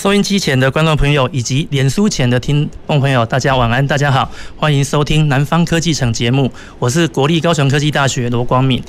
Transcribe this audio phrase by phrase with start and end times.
[0.00, 8.82] 收音机前的观众朋友以及脸书前的听众朋友，大家晚安，大家好，欢迎收听南方科技城节目，我是国立高雄科技大学罗光敏。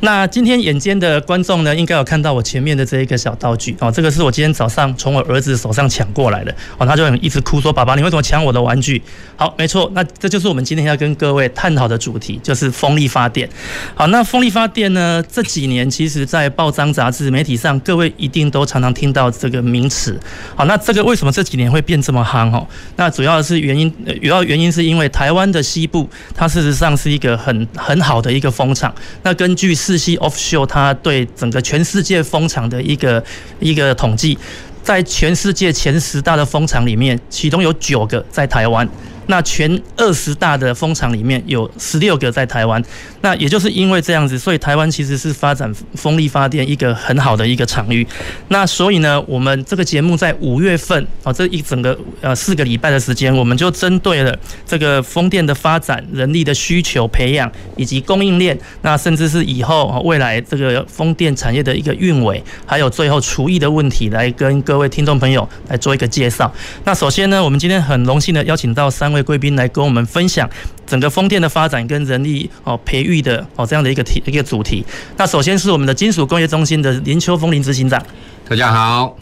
[0.00, 9.02] 那今天眼尖的观众呢，应该有看到我前面的这一个小道具哦，这个是我今天早上从我儿子手上抢过来的哦，他就很一直哭说：“爸爸，你为什么抢我的玩具？”
[9.36, 13.48] 好，没错，那这就是我们今天要跟各位探讨的主题，就是风力发电。
[13.94, 20.18] 好，那风力发电呢，这几年其实在报章、杂志、媒体上，各位一定都常常听到这个名词。
[20.54, 22.50] 好，那这个为什么这几年会变这么夯？
[22.50, 28.94] 哦，那主要是原因，主要原因是因为台湾的西部，它事实上是一个很很好的一个风场。
[29.22, 33.20] 那根据四溪 Offshore，它对整个全世界风场的一个
[33.58, 34.38] 一个统计，
[34.84, 38.88] 在全世界前十大的风场里面，其中有九个在台湾。
[39.30, 42.82] 那全二十大的风场里面有十六个在台湾，
[43.20, 48.04] 那也就是因为这样子，所以台湾其实是发展风力发电一个很好的一个场域。
[48.48, 66.52] 那所以呢，我们这个节目在五月份啊，这一整个呃四个礼拜的时间，我们就针对了这个风电的发展、人力的需求培养以及供应链，那甚至是以后啊未来这个风电产业的一个运维，还有最后厨艺的问题，来跟各位听众朋友来做一个介绍。
[66.84, 69.19] 那首先呢，我们今天很荣幸的邀请到三位。
[69.22, 70.48] 贵宾来跟我们分享
[70.86, 74.84] 整个风电的发展跟人力哦培育的哦这样的一个题一个主题。
[75.16, 78.02] 那首先是我们的金属工业中心的林秋风林执行长，
[78.48, 79.16] 大家好。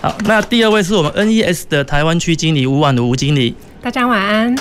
[0.00, 4.54] 好，那第二位是我们 NES 的台湾区经理吴婉如吴经理，大家晚安。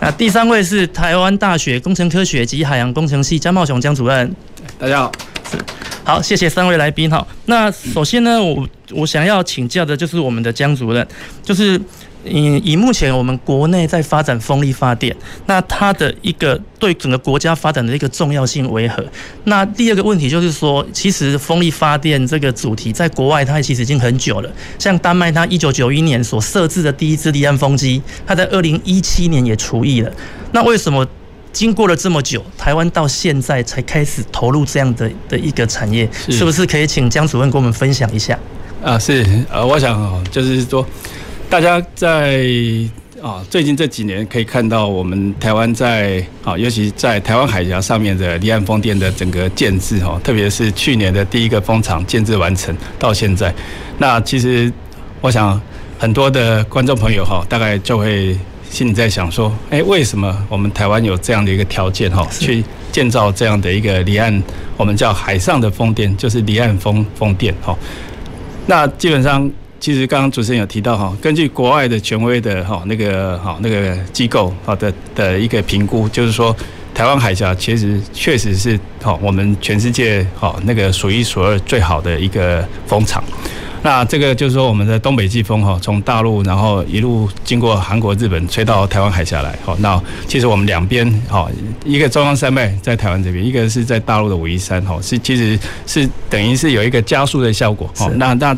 [0.00, 4.34] 那第三位是台湾大学工程科学及海洋工程系江茂雄江主任，
[4.78, 5.12] 大家好。
[5.50, 5.56] 是，
[6.04, 7.08] 好，谢谢三位来宾。
[7.08, 11.06] 哈，那首先呢，我我想要请教的就是我们的江主任，
[11.42, 11.80] 就是。
[12.26, 15.14] 以以目前我们国内在发展风力发电，
[15.46, 19.04] 那它的一个对整个国家发展的一个重要性为何？
[19.44, 30.12] 那第二个问题就是说，其实风力发电这个主题在国外它其实已经很久了，像丹麦，它一九九一年所设置的第一支离岸风机，它在二零一七年也除役了。
[30.52, 31.06] 那为什么
[31.52, 36.08] 经过了这么久，台湾到现在才开始投入这样的的一个产业？
[36.28, 38.38] 是不是可以请江主任跟我们分享一下？
[38.82, 40.86] 啊，是，呃，我想哦，就是说。
[41.48, 42.44] 大家在
[43.22, 53.54] 啊最近这几年可以看到，我们台湾在啊，尤其在台湾海峡上面的离岸风电的整个建制哈，特别是去年的第一个风场建制完成到现在，
[53.98, 54.70] 那其实
[55.20, 55.58] 我想
[55.98, 58.36] 很多的观众朋友哈，大概就会
[58.68, 64.42] 心里在想说，哎，为什么我们台湾有这样的一个条件哈，去建造这样的一个离岸，
[64.76, 67.74] 我们叫海上的风电，就是离岸风风电哈，
[68.66, 69.48] 那基本上。
[69.78, 76.54] 其实刚刚主持人有提到哈，根据国外的权威的哈那个哈那个机构好的的一个评估，就是说
[76.94, 83.22] 台湾海峡其实确实是哈我们全世界哈那个数一数二最好的一个风场。
[83.82, 89.56] 那这个就是说我们的东北季风哈，从大陆然后一路经过韩国、日本吹到台湾海峡来。
[89.64, 91.48] 好，那其实我们两边哈，
[91.84, 97.88] 一个中央山脉在台湾这边，一个是在大陆的武夷山哈，是其实是等于是有一个加速的效果。
[97.94, 98.56] 好，那那。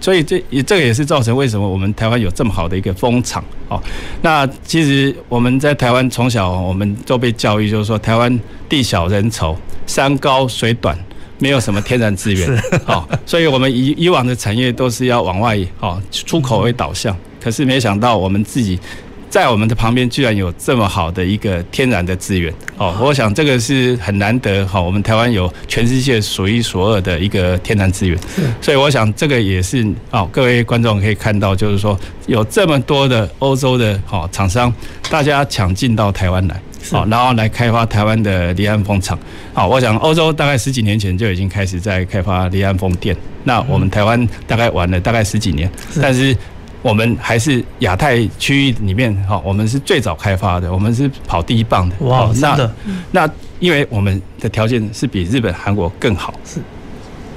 [0.00, 3.80] 所以这也这个也是造成为什么我们台湾有这么好的一个风场哦。
[4.22, 9.56] 那其实我们在台湾从小我们都被教育，就是说台湾地小人稠，
[9.86, 10.98] 山高水短，
[11.38, 12.62] 没有什么天然资源。
[12.84, 18.78] 好，所以我们以以往的产业都是要往外哦出口为导向，可是没想到我们自己。
[19.34, 22.96] 在我们的旁边，居然有这么好的一个天然的资源哦！
[23.00, 24.80] 我想这个是很难得哈。
[24.80, 28.16] 我们台湾有全世界数一数二的一个天然资源，
[28.60, 30.28] 所以我想这个也是哦。
[30.30, 31.98] 各位观众可以看到，就是说
[32.28, 34.72] 有这么多的欧洲的哦厂商，
[35.10, 39.18] 大家抢进到台湾来，好，然后来开发台湾的离岸风场。
[39.52, 45.68] 好，我想欧洲大概十几年前就已经开始在开发离岸风电，那我们台湾大概晚了大概十几年，
[46.00, 46.36] 但是。
[46.84, 51.96] 我们还是亚太区域里面哈，我们是最早开发的，我们是跑第一棒的。
[52.00, 52.70] 哇，真的。
[53.10, 53.26] 那
[53.58, 56.60] 因为我们的条件是比日本、韩国更好，是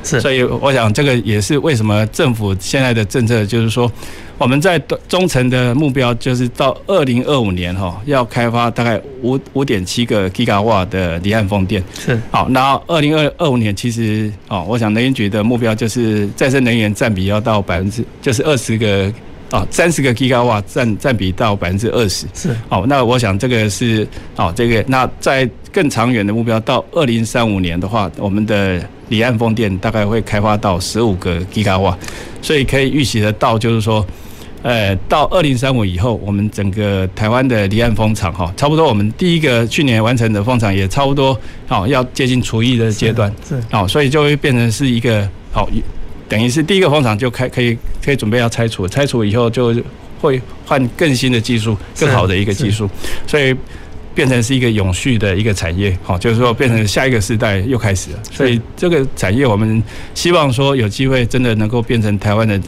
[0.04, 3.90] 是，所以我想这个也是为什么政府现在的政策就是说，
[4.38, 4.78] 我们在
[5.08, 11.82] 中程的目标就是到二零二五年哈，要开发大概五五点七个吉瓦的离岸风电。
[11.98, 19.10] 是好，然后二零二二五年其实哦，我想能源局的目标就是再生能源占比要到百分之就是二十个。
[19.52, 22.26] 啊，三十个 Giga 瓦占占比到百分之二十。
[22.34, 31.98] 是，好，那我想这个是哦，这个那在更长远的目标，到二零三五年的话，我们的离岸风电大概会开发到十五个 Giga 瓦，
[32.42, 34.06] 所以可以预期得到，就是说。
[34.64, 45.70] 呃，到二零三五以后，我们整个台湾的离岸风场哈，差不多我们第一个去年完成的风场也差不多，好要接近除役的阶段，是，好，所以就会变成是一个好，
[46.28, 49.76] 等于是第一个风场就开可以可以准备要拆除，拆除以后就
[50.20, 52.90] 会换更新的技术，更好的一个技术，
[53.26, 53.56] 所以
[54.14, 59.82] 变成是一个永续的一个产业，好，就是说变成下一个时代又开始了，所以这个产业我们
[60.14, 62.60] 希望说有机会真的能够变成台湾的。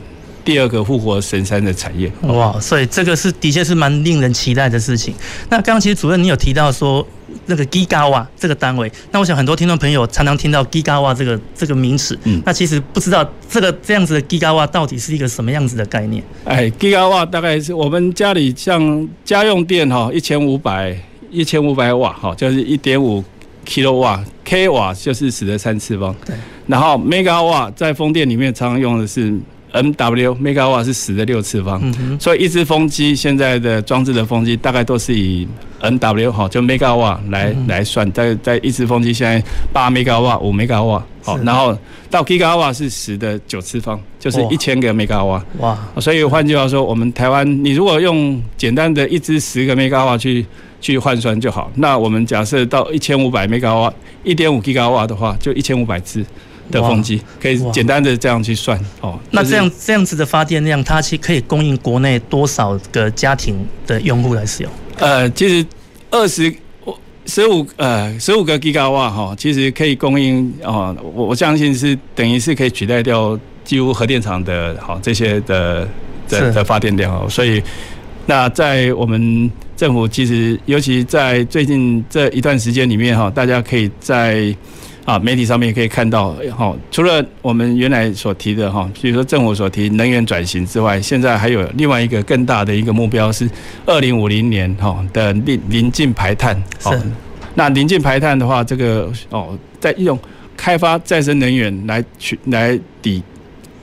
[0.46, 5.14] 第二个复活神山的产业哇，所以这个是的确是蛮令人期待的事情。
[5.50, 7.06] 那刚刚其实主任你有提到说
[7.46, 16.24] 那个 Gigawatt 这个单位，那我想很多听众朋友常常听到 Gigawatt 这个这个名词，嗯，那其实不知道这个这样子的 Gigawatt 到底是一个什么样子的概念？
[16.46, 20.98] 哎，Gigawatt 大概是我们家里像家用电哈，一千五百
[21.32, 23.24] 一千五百瓦哈，就是一点五
[23.66, 26.36] kilo 瓦，k 瓦就是十的三次方，对，
[26.68, 29.34] 然后 Megawatt 在风电里面常常用的是。
[29.72, 31.80] M W megawatt 是十的六次方，
[32.20, 35.48] 所以一只风机现在的装置的风机大概都是以
[35.80, 41.78] M W 哈，就 megawatt 来来算，在在一只风机现在八 megawatt 五 megawatt 好，然后
[42.10, 50.44] 到 gigawatt 是十的九次方，就是一千个 megawatt 哇，所以换句话说，我们台湾你如果用简单的一只十个 megawatt 去
[50.82, 53.94] 去换算就好，那我们假设到一千五百 megawatt
[54.24, 56.26] 一点五 gigawatt 的话，就一千五百只。
[56.72, 59.20] 的风机可以简单的这样去算哦。
[59.32, 63.56] 那这样这样子的发电量，它其实可以供应国内多少个家庭
[63.88, 64.72] 的用户来使用？
[64.98, 65.66] 呃，其实
[66.12, 66.54] 二十
[67.26, 70.96] 十五呃十五个 Giga 瓦哈，其实可以供应哦。
[71.14, 75.88] 我我相信是等于是可以取代掉几乎核电厂的哈这些的
[76.28, 77.28] 的的发电量哦。
[77.30, 77.62] 所以
[78.26, 84.56] 那在我们政府其实尤其在最近这一段时间里面哈，大家可以在。
[85.10, 93.50] 啊，媒体上面也可以看到，哈，除了我们原来所提的哈，比如说政府所提能源转型之外，现在还有另外一个更大的一个目标是
[93.88, 96.56] 二零五零年哈的零零近排碳。
[96.80, 96.90] 是。
[97.56, 100.20] 那临近排碳的话，这个哦，在一种
[100.56, 103.24] 开发再生能源来去来抵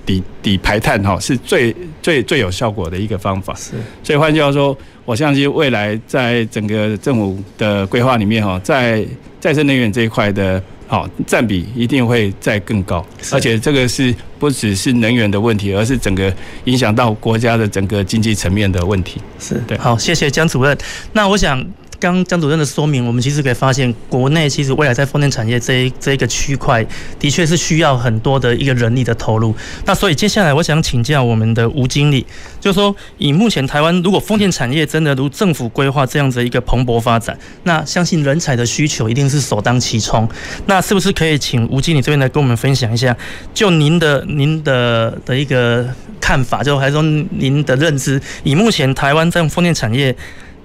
[0.06, 3.52] 抵抵排碳哈，是最最最有效果的一个方法。
[3.54, 3.72] 是。
[4.04, 9.04] 所以换句话说，我相信未来在整个政府的规划里面哈，在
[9.40, 10.62] 再生能源这一块的。
[10.86, 16.32] 好，占比一定会再更高，而且这个是不只是能源的问题，而是整个
[16.64, 19.20] 影响到国家的整个经济层面的问题。
[19.38, 20.76] 是对，好，谢谢江主任。
[21.12, 21.64] 那我想。
[21.98, 26.84] 刚江主任的说明，我们其实可以发现，国内其实未来在风电产业这一这一个区块，
[27.18, 29.54] 的确是需要很多的一个人力的投入。
[29.84, 32.24] 那所以接下来我想请教我们的吴经理，
[32.60, 40.28] 就是说，以目前台湾如果风电产业真的如政府规划这样子一个蓬勃发展，那相信人才的需求一定是首当其冲。
[40.66, 43.16] 那是不是可以请吴经理这边来跟我们分享一下，
[43.54, 45.86] 就您的您的的一个
[46.20, 50.14] 看法，就还是说您的认知，以目前台湾这种风电产业。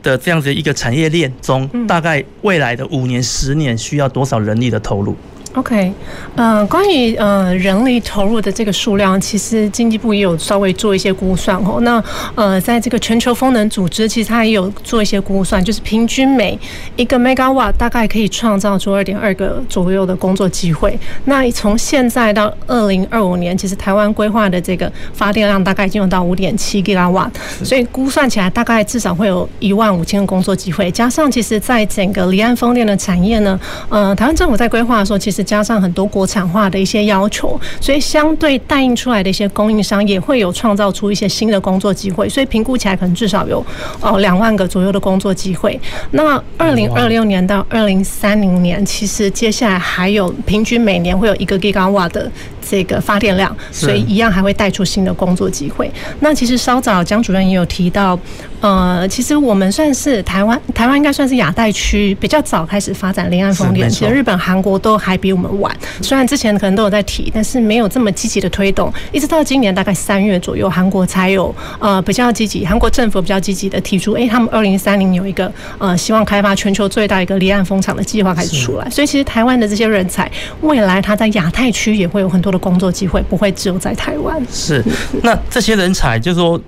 [0.04, 5.16] 的这样子一个产业链中，大概未来的五年、十年需要多少人力的投入
[5.54, 5.94] ？OK，
[6.36, 11.80] 呃，关于呃人力投入的这个数量，其实经济部也有稍微做一些估算哦。
[11.82, 12.02] 那
[12.36, 16.58] 呃，在这个全球风能组织，其实它也有做一些估算，就是平均每
[16.96, 20.98] 一个 megawatt 大概可以创造出二点二个左右的工作机会。
[21.26, 27.30] 那从现在到二零二五年，其实台湾规划的这个发电量大概已经有到五点七 gigawatt，
[27.62, 30.90] 所以估算起来大概至少会有一万五千个工作机会。
[30.92, 43.66] 加上其实在整个离岸风电的产业呢，呃，台湾政府在规划的时候，其实加上很多国产化的一些要求，所以相对代印出来的一些供应商也会有创造出一些新的工作机会，所以评估起来可能至少有
[44.00, 45.80] 哦两万个左右的工作机会。
[46.12, 52.32] 那二零二六年到二零三零年，其实接下来还有平均每年会有一个 gigawatt 的
[52.62, 55.92] 这个发电量，所以一样还会带出新的工作机会。
[56.20, 58.18] 那其实稍早江主任也有提到，
[58.60, 65.32] 呃，其实我们算是台湾，台湾应该算是亚太区比较早开始发展离岸风电，其实日本、韩国都还比。
[65.32, 84.42] 我们晚，虽然之前可能都有在提，但是没有这么积极的推动，一直到今年大概三月左右，韩国才有呃比较积极，韩国政府比较积极的提出，哎，他们二零三零有一个呃希望开发全球最大一个离岸风场的计划开始出来，所以其实台湾的这些人才，未来他在亚太区也会有很多的工作机会，不会只有在台湾。
[84.52, 84.84] 是，
[85.24, 86.62] 那这些人才就是说。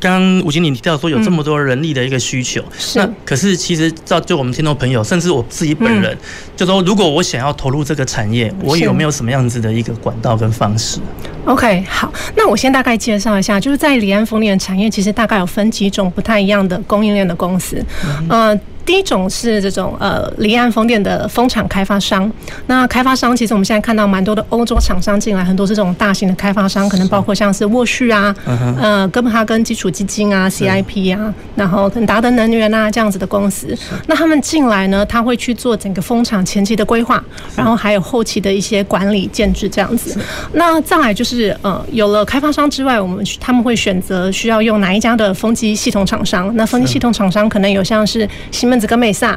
[0.00, 2.62] 刚刚吴经理提到说有这么多人力的一个需求，
[2.94, 6.18] 那可是其实照就我们听众朋友，甚至我自己本人，嗯、
[6.54, 11.00] 就说如果我想要投入这个产业，我有没有什么样子的一个管道跟方式
[11.46, 18.28] ？OK，好，那我先大概介绍一下，就是在离岸风电产业，其实大概有分几种不太一样的供应链的公司，嗯。
[18.28, 22.30] 呃第一种是这种呃离岸风电的风场开发商，
[22.66, 28.34] 那开发商其实我们现在看到蛮多的欧洲厂商进来，很多是这种大型的开发商，可能包括像是沃旭啊，
[28.80, 37.22] 呃哥本哈根基础基金啊，CIP 啊，然后跟达德能源啊这样子的公司，那他们进来呢，他会去做整个风场前期的规划，
[37.56, 40.18] 然后还有后期的一些管理建制这样子。
[40.52, 46.50] 那再来就是呃有了开发商之外，我们他们会选择需要用哪一家的风机系统厂商？
[46.56, 49.32] 那风机系统厂商可能有像是新门子跟美萨，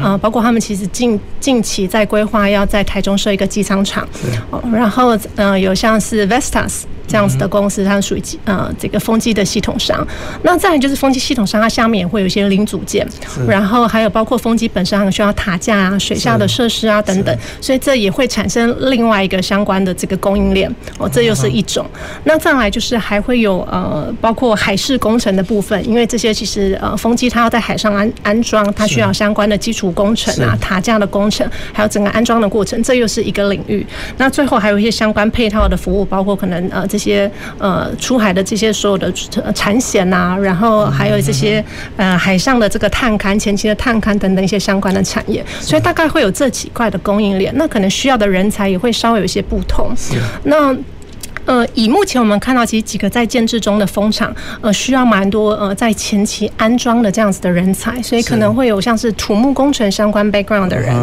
[0.00, 4.08] 啊、呃，包括他们其实近近期在规划要在台中设一个机舱厂，
[4.72, 6.84] 然后呃有像是 Vestas。
[7.08, 10.06] 这样子的公司，它属于呃这个风机的系统商。
[10.42, 13.06] 那再来就是风机系统商，它下面也会有一些零组件，
[13.48, 21.86] 然后还有包括风机本身还需要塔架啊、水下的设施啊等等，所以这也会产生另外一个相关的这个供应链哦，这又是一种。
[22.24, 33.86] 那再来就是还会有呃包括海事工程的部分，因为这些其实呃风机它要在海上安安装，它需要相关的基础工程啊、塔架的工程，还有整个安装的过程，这又是一个领域。
[34.18, 36.97] 那最后还有一些相关配套的服务，包括可能呃这。
[36.98, 39.12] 这些呃出海的这些所有的
[39.54, 41.64] 产险呐，然后还有这些
[41.96, 49.92] 呃海上的这个探勘、前期的探勘等等一些相关的产业，所以大概会有这几块的供应链，那可能需要的人才也会稍微有一些不同。
[50.42, 50.76] 那。
[51.48, 60.94] 呃，以目前我们看到，其实几个在建制中的风场，呃，需要蛮多呃在前期安装的这样子的人才，所以可能会有像是土木工程相关 background 的人，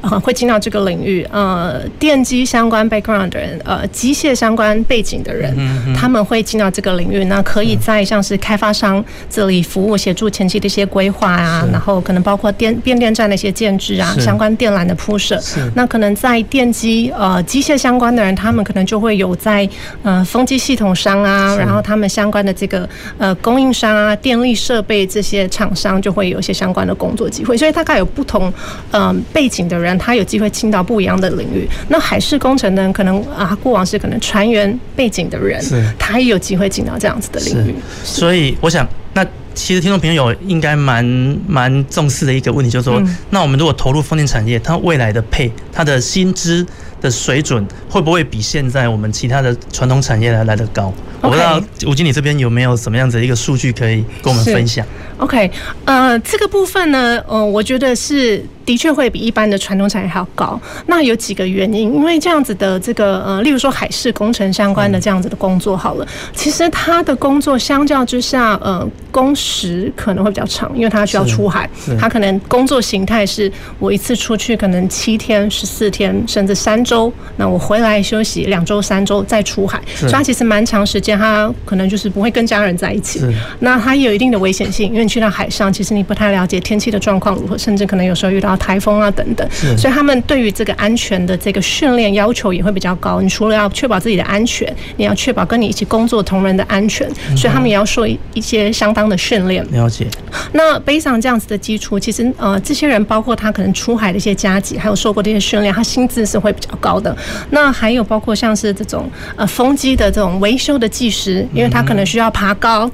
[0.00, 5.54] 呃，会进到这个领域，呃，电机相关 background 的人，呃，机械相关背景的人，
[5.94, 15.38] 他们会进到这个领域，那可以在像是开发商这里服务，协助前期的一些规划啊，然后可能包括电变电站的一些建制啊，相关电缆的铺设，
[15.74, 19.68] 那可能在电机呃机械相关的人，他们可能就会有在。
[20.02, 28.52] 呃，风机系统商啊，然后他们相关的这个呃供应商啊，电力设备这些厂商就会有一些相关的工作机会，所以大概有不同
[28.90, 31.68] 呃背景的人，他有机会进到不一样的领域。
[31.88, 35.62] 那海事工程呢，可能啊过往是可能船员背景的人，
[35.98, 37.74] 他也有机会进到这样子的领域。
[38.04, 41.04] 所以我想，那其实听众朋友应该蛮
[41.46, 46.66] 蛮重视的一个问题，就是说，嗯、那我们如果投入风电产业，它未来的配，它的薪资。
[47.00, 50.92] 的水准会不会比现在我们其他的传统产业来来得高？
[51.22, 54.86] 我不知道吴经理这边有没有什么样子的一个数据可以跟我们分享
[55.18, 55.50] ？OK，
[55.84, 58.44] 呃，这个部分呢，呃，我觉得是。
[58.64, 60.60] 的确会比一般的传统产业还要高。
[60.86, 83.20] 那有几个原因，因为这样子的这个呃，例如说海事工程相关的这样子的工作，好了，其实他的工作相较之下，呃，工时可能会比较长，因为他需要出海，他可能工作形态是我一次出去可能七天、十四天，甚至三周，那我回来休息两周、三周再出海，所以他其实蛮长时间，他可能就是不会跟家人在一起。
[83.60, 88.50] 那他也有一定的危险性，因为你去到海上，其实你不太了解天气的状况如何，甚至可能有时候遇到。
[88.60, 93.20] 台风啊等等，所以他们对于这个安全的这个训练要求也会比较高。
[93.20, 99.66] 你除了要确保自己的安全，你要确保跟你一起工作同仁的安全，所以他们也要受一些相当的训练。
[99.72, 100.06] 了解。
[100.52, 107.16] 那背上这样子的基础，其实呃，这些人包括他可能出海的一些加急，还有受过这些训练，他薪资是会比较高的。
[107.50, 112.90] 那还有包括像是这种呃风机的这种维修的技师，因为他可能需要爬高，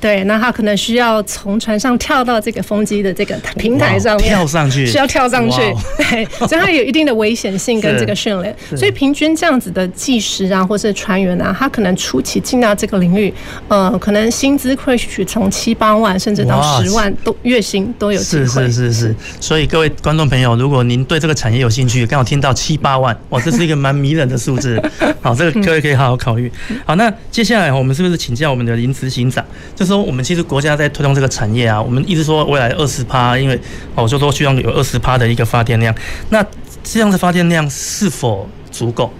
[0.00, 5.06] 对，那他可能需要从船上跳到这个风机的这个平台上面跳上去，需要。
[5.16, 5.60] 跳上去，
[5.96, 13.32] 对，所以它有一定的危险性跟这个训练，所以平均这样子的技师啊，或是船员啊，他可能初期进到这个领域，
[13.68, 18.44] 呃，可能薪资会许从七八万甚至到十万都月薪都有机会。
[18.44, 24.76] 是是是是，所以各位观众朋友，如果您对这个产业有兴趣，刚好听到七八万，哇，这是一个蛮迷人的数字。
[25.22, 26.52] 好，这个各位可以好好考虑。
[26.84, 29.44] 好，那接下来我们是不是请教我们的林执行长？
[29.74, 33.58] 就是说，我们其实国家在推动这个产业啊，我们一直说未来二十趴，因为
[33.94, 35.94] 哦，就说希望有二十趴的一个发电量。
[36.30, 36.44] 那
[36.82, 39.10] 这样的发电量是否足够？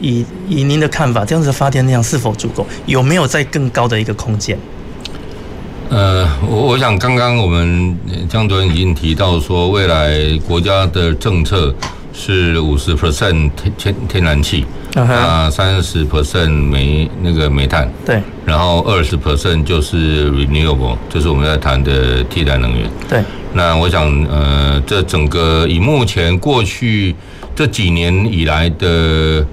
[0.00, 2.66] 以以您的看法，这样子的发电量是否足够？
[2.86, 4.58] 有没有在更高的一个空间？
[5.88, 7.96] 呃，我我想刚刚我们
[8.28, 11.74] 江主任已经提到说，未来国家的政策。
[12.18, 22.90] 是五十 percent 天天天然气，啊三十 percent 煤那个煤炭，对，然后二十 percent 就是 renewable，就是我们在谈的替代能源。
[23.06, 27.14] 对，那我想呃，这整个以目前过去
[27.54, 29.46] 这几年以来的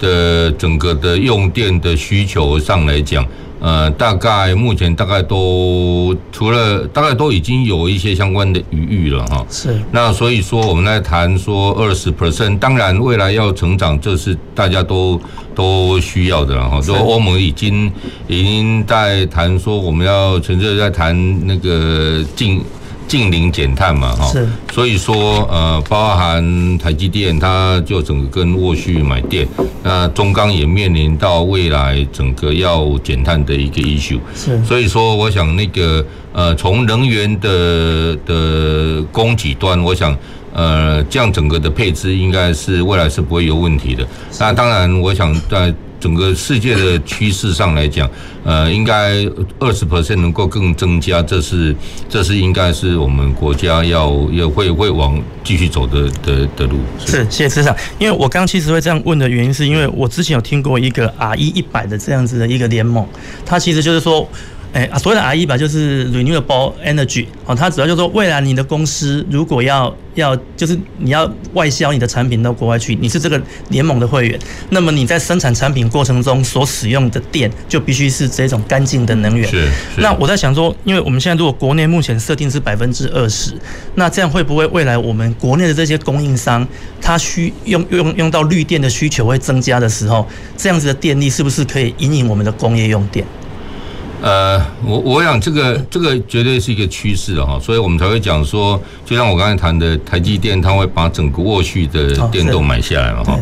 [0.00, 3.24] 的整个的用电的需求上来讲，
[3.58, 9.44] 呃，大概目前大概都除了大概都已经有一些相关的余裕了哈。
[9.50, 9.80] 是。
[9.90, 15.20] 那所以说我们来谈说二十 percent，当然未来要成长，这是大家都
[15.54, 16.80] 都需要的了哈。
[16.82, 17.90] 说欧盟已经
[18.26, 22.62] 已经在谈说我们要纯粹在谈那个进。
[23.08, 29.46] 净零减碳嘛，哈，是，所以说，呃，包含台积电，它就整个跟沃旭买电，
[29.82, 40.16] 那中钢也面临到未来整个要减碳的一个 issue，是，所以说，我想那个，呃，从能源的的供给端，我想，
[40.52, 44.06] 呃，这样整个的配置应该是未来是不会有问题的。
[44.40, 45.72] 那当然，我想在。
[45.98, 48.08] 整个世界的趋势上来讲，
[48.44, 49.24] 呃，应该
[49.58, 51.74] 二十 percent 能够更增加，这是
[52.08, 56.78] 这是应该是我们国家要要会会往继续走的的的路。
[56.98, 57.74] 是，谢谢市长。
[57.98, 63.06] 因为我刚其实会这样问的原因，是因为我之前有听过一个 R 一一百的这样子的一个联盟，
[63.44, 64.28] 它其实就是说。
[64.76, 73.40] 哎啊，所谓的 RE 吧，就是 Renewable Energy 哦，它主要就是说，未来你的公司如果要要就是你要外销你的产品到国外去，你是这个
[73.70, 79.48] 联盟的会员，那么你在生产产品过程中所使用的电就必须是这种干净的能源。
[79.48, 79.66] 是。
[79.96, 83.54] 那我在想说，因为我们现在如果国内目前设定是百分之二十，
[83.94, 86.68] 那这样会不会未来我们国内的这些供应商，
[87.00, 93.24] 它需用用用到绿电的需求会增加的时候，这样子的电力是不是可以引领我们的工业用电？
[94.22, 103.38] 呃，我我想这个这个绝对是一个趋势哈，所以我们才会讲说，就像我刚才谈的，台积电它会把整个沃旭的电动买下来嘛哈。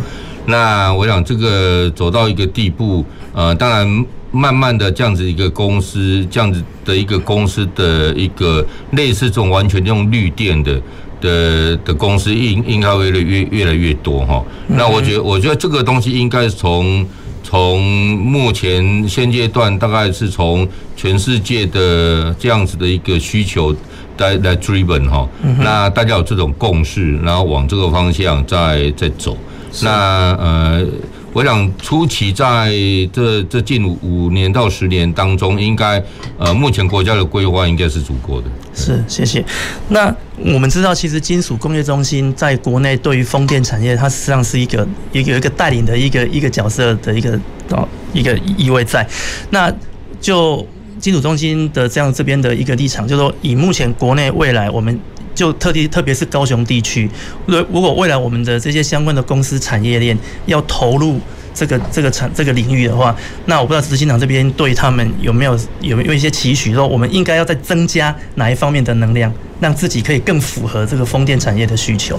[0.47, 10.83] 那我想这个走到一个地步，呃，当然慢慢的这样子一个公司，这样子的一个公司的一个类似这种完全用绿电的
[11.21, 14.45] 的的公司，应应该会越越越来越多哈。
[14.67, 17.07] 那我觉得我觉得这个东西应该从。
[17.45, 17.81] 从
[18.17, 23.73] 目前现阶段，大概是从全世界的这样子的一个需求
[24.19, 25.29] 来来 driven 哈，
[25.61, 29.37] 那大家有这种共识，然后往这个方向在在走。
[29.83, 30.87] 那呃，
[31.35, 32.71] 我想初期在
[33.13, 36.01] 这这近五年到十年当中，应该
[36.39, 38.47] 呃，目前国家的规划应该是足够的。
[38.73, 39.45] 是，谢谢。
[39.89, 47.39] 那我们知道，其实金属工业中心在国内对于风电产业，它实际上是一个有有一个带领的一个一个角色的一个
[47.71, 49.05] 哦一个意味在。
[49.51, 49.73] 那
[50.21, 50.65] 就
[51.01, 54.97] 金属中心的这样这边的一个立场，就是说以目前国内未来，我们
[55.35, 57.11] 就特地特别是高雄地区，
[57.47, 60.17] 如如果未来我们的这些相关的公司产业链
[60.47, 61.21] 要投入。
[61.57, 63.15] 这个这个产这个领域的话，
[63.47, 72.19] 那我不知道执行长这边对他们有没有有没有一些期许，说我们应该要再增加哪一方面的能量，让自己可以更符合这个风电产业的需求。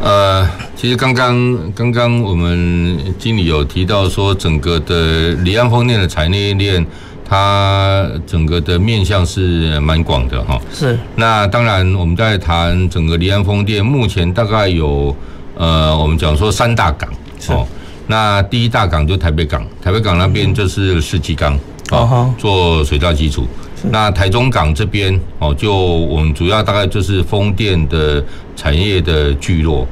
[0.00, 6.86] 呃，其实刚刚刚刚我们经理有提到说，整个的离岸风电的产业链，
[7.24, 10.60] 它整个的面向是蛮广的哈。
[10.72, 10.98] 是。
[11.16, 15.14] 那当然，我们在谈整个离岸风电，目前大概有
[15.56, 17.08] 呃，我们讲说三大港
[17.48, 17.66] 哦。
[18.06, 21.58] 那第一大港就台北港，台北港那边就是世纪港
[21.90, 23.46] 哦，做水道基础。
[23.90, 28.22] 那台中港这边哦，就我们主要大概就是风电的
[28.56, 29.86] 产业的聚落。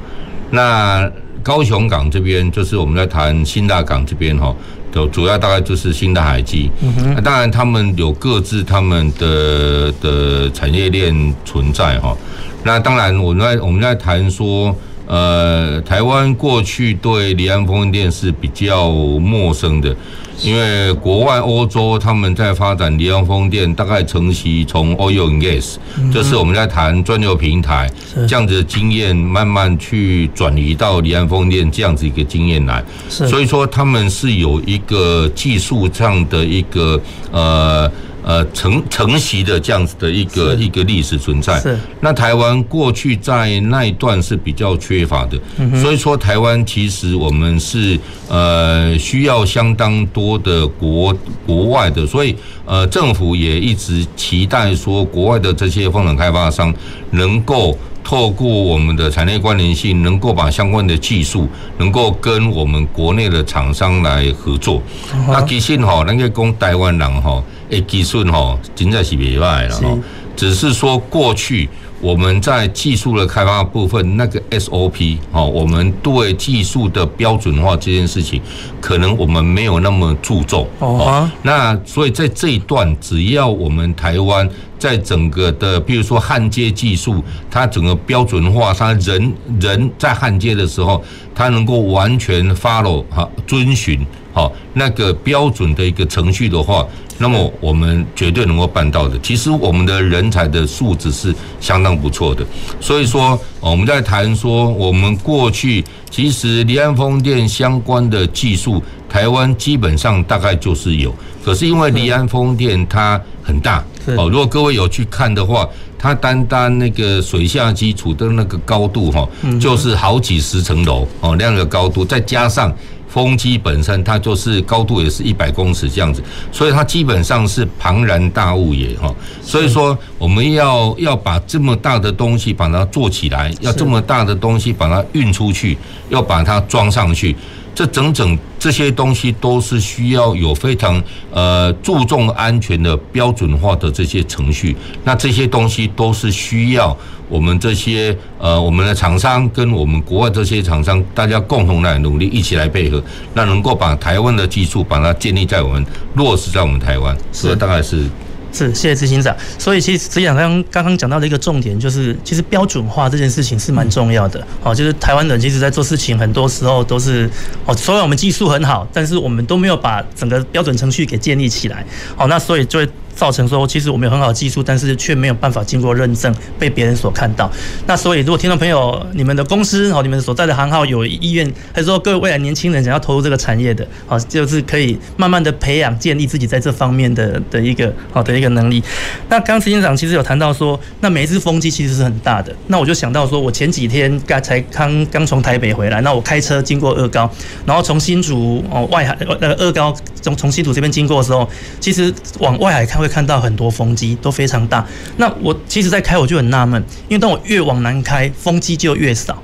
[0.51, 4.55] 那高雄港这边就是我们在谈新大港这边哈，
[4.93, 6.69] 就主要大概就是新的海基。
[7.15, 12.15] 那当然他们有各自他们的的产业链存在哈。
[12.63, 14.75] 那当然我们在我们在谈说。
[15.05, 19.93] 呃，台湾过去对离岸风电是比较陌生的，
[20.41, 25.75] 因为国外欧洲他们在发展离岸风电，大概承袭从 oil and gas，
[26.11, 27.89] 这是我们在谈专流平台
[28.27, 36.99] 这样子的经验，慢慢去转移到离岸风电这样子一个经验来，所以说他们是有一个技术上的一个
[37.31, 37.91] 呃。
[38.23, 41.59] 呃，承承袭的这样子的一个一个历史存在。
[41.59, 41.77] 是。
[41.99, 45.37] 那台湾过去在那一段是比较缺乏的，
[45.81, 56.73] 所以说台湾其实我们是呃需要相当多的国国外的，所以呃政府也一直期待说国外的这些风能开发商
[57.11, 64.81] 能够透过我们的产业关联性，能够把相关的技术能够跟我们国内的厂商来合作。
[65.27, 67.43] 那其实哈，那个讲台湾人吼。
[67.69, 69.97] 诶，技术吼，真正是袂歹啦吼。
[70.35, 71.67] 只是说过去
[72.03, 78.41] 我们在技术的开发部分，那个 SOP 哦，我们对技术的标准化这件事情，
[78.81, 81.31] 可能我们没有那么注重哦。
[81.43, 91.01] 那所以在这一段，只要我们台湾在整个的，比如说焊接技术，它整个标准化，它人人在焊接的时候，
[91.33, 94.05] 它能够完全 follow 哈，遵循。
[94.33, 96.85] 好那个标准的一个程序的话，
[97.19, 99.17] 那么我们绝对能够办到的。
[99.19, 102.45] 其实我们的人才的素质是相当不错的，
[102.81, 111.13] 所以说我们在谈说我们过去其实离岸风电相关的技术，台湾基本上大概就是有，
[111.45, 113.83] 可是因为离岸风电它很大
[114.17, 115.69] 哦，如果各位有去看的话。
[116.05, 119.25] 它单单那个水下基础的那个高度哈，
[119.57, 122.69] 就是好几十层楼哦，那样的高度，再加上
[123.13, 129.13] 风机本身，它就是高度也是一百公尺这样子，所以它基本上是庞然大物也哈。
[129.39, 135.77] 所以说，我们要要把这么大的东西把它做起来，要这么大的东西把它运出去，
[136.09, 137.35] 要把它装上去。
[137.75, 146.95] 这整整这些东西都是需要有非常呃注重安全的标准化的这些程序，那这些东西都是需要
[147.27, 158.07] 我们这些呃我们的厂商跟我们国外这些厂商大家共同来努力，一起来配合，那能够把台湾的技术把它建立在我们落实在我们台湾，这大概是。
[158.53, 159.35] 是，谢谢执行长。
[159.57, 164.45] 所以其实执行长刚刚刚讲到的一个重点，就是其实标准化这件事情是蛮重要的。
[164.63, 167.29] 哦，就是台湾人其实在做事情，很多时候都是
[167.65, 171.85] 哦，虽然我们技术很好，但是我们都没有把整个标准程序给建立起来。
[172.15, 172.89] 哦，那所以就会。
[173.15, 177.49] 造成说，其实我们有很好的技术，但是却没有办法经过认证，被别人所看到。
[177.85, 188.83] 那所以，如果听众朋友，你们的公司哦，你们所在的行号有意愿，还是说各位未来年轻人想要投入这个产业的，好，就是可以慢慢的培养、建立自己在这方面的的一个好的一个能力。
[189.29, 192.53] 那刚刚执行长其实有谈到说，那每一次风机其实是很大的。
[192.67, 197.29] 那我就想到说，我前几天刚才刚刚从台北回来，那我开车经过二高，
[197.65, 201.47] 然后从新竹哦外海呃二高从从新竹这边经过的时候，
[201.79, 203.03] 其实往外海看。
[203.03, 204.87] 会看到很多风机都非常大。
[205.17, 209.37] 那我其实，在开我就很纳闷，因为当我越往南开，风机就越少。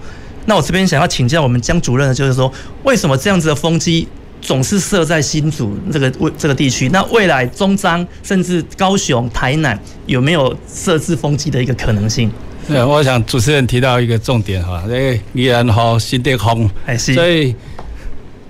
[0.46, 2.50] 那我这边想要请教我们江主任的就是说，
[2.84, 4.08] 为什么这样子的风机
[4.42, 6.88] 总是设在新竹这个位这个地区？
[6.88, 12.32] 那未来中彰甚至高雄、台南有没有设置风机的一个可能性？
[12.66, 17.54] 对，我想主持人提到一个重点哈，哎，宜兰好新店风，所以。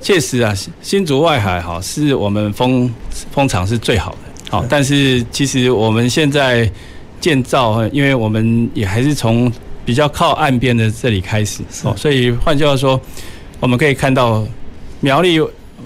[0.01, 2.89] 确实啊，新竹外海哈是我们风
[3.31, 4.17] 风场是最好的，
[4.49, 6.69] 好，但是其实我们现在
[7.19, 9.51] 建造，因为我们也还是从
[9.83, 12.99] 比较靠岸边的这里开始，哦，所以换句话说，
[13.59, 14.47] 我们可以看到
[15.01, 15.37] 苗栗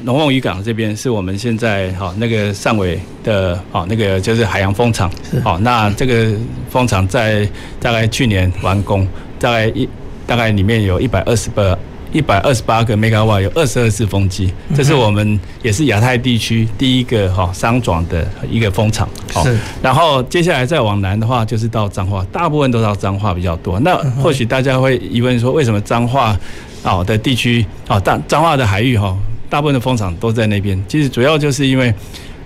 [0.03, 5.11] 龙凤渔港这边是我们现在哈那个汕尾的哦那个就是海洋风场，
[5.43, 6.31] 好，那这个
[6.69, 7.47] 风场在
[7.79, 9.07] 大概去年完工，
[9.39, 9.89] 大概一
[10.27, 11.75] 大概里面有一百二十八。
[12.13, 19.09] 一百二十八个 Megawatt 有二十二次风机，这是我们也是亚太地区第一个哈商转的一个风场。
[19.43, 19.57] 是。
[19.81, 23.79] 然后接下来再往南的话，就是到彰化，大部分都到彰化比较多。
[23.79, 26.37] 那或许大家会疑问说，为什么彰化
[26.83, 29.17] 啊的地区啊大彰化的海域哈，
[29.49, 30.81] 大部分的风场都在那边？
[30.87, 31.93] 其实主要就是因为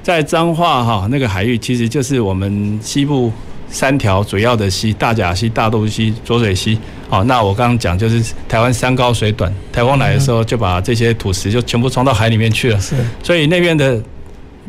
[0.02, 3.32] 在彰化哈那个海域，其实就是我们西部。
[3.70, 6.80] 三条主要的溪，大甲溪、大肚溪、浊水溪。
[7.10, 12.80] 好，那我刚刚讲就是台湾山高水短，台风来的时候就把这些土石就全部冲到海里面去了。
[12.80, 14.02] 是，所以那边的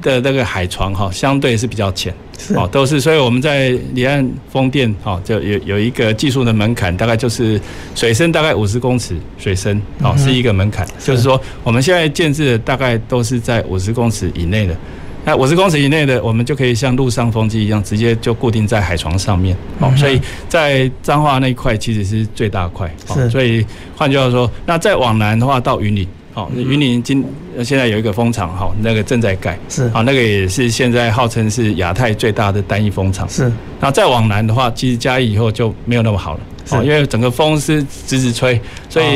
[0.01, 2.15] 的那个海床哈，相对是比较浅。
[2.39, 3.01] 是，哦，都是。
[3.01, 7.61] 所以我们在离岸风电哈，就有有一个技术的门槛，大概就是
[7.97, 14.77] 水深大概五十公尺，水深哦是一个门槛，就是说我们现在建置的大概都是在五十公尺以内的。
[15.25, 19.55] 那五十公尺以内的，我们就可以像陆上风机一样，直接就固定在海床上面。
[19.79, 22.91] 哦，所以在彰化那一块其实是最大块。
[23.13, 23.29] 是。
[23.29, 26.09] 所以换句话说，那再往南的话，到云林。
[26.33, 27.25] 好，云林今
[27.65, 29.59] 现在有一个风场，好，那个正在盖。
[29.69, 29.89] 是。
[29.91, 33.29] 好，那个也是现在号称是亚太最大的单一风场。
[33.29, 33.53] 是。
[33.81, 36.41] 那再往南的话，其实嘉义以后就没有那么好了。
[36.71, 39.07] 哦，因为整个风是直直吹，所以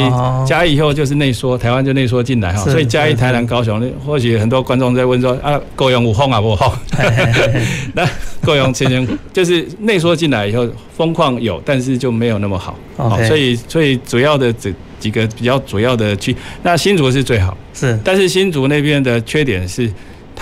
[0.47, 2.63] 嘉义以后就是内缩，台湾就内缩进来哈。
[2.65, 6.79] 所以嘉义、台南、高雄，或许很多观众在问说啊，高雄有风啊不好？
[7.95, 8.09] 那
[8.43, 12.77] 高雄前年就是内缩进来以后，风况有，但是就没有那么好。
[12.97, 19.91] 好，所以所以主要的这几个比较主要的区，那新竹是最好，是，但是新竹那边的缺点是。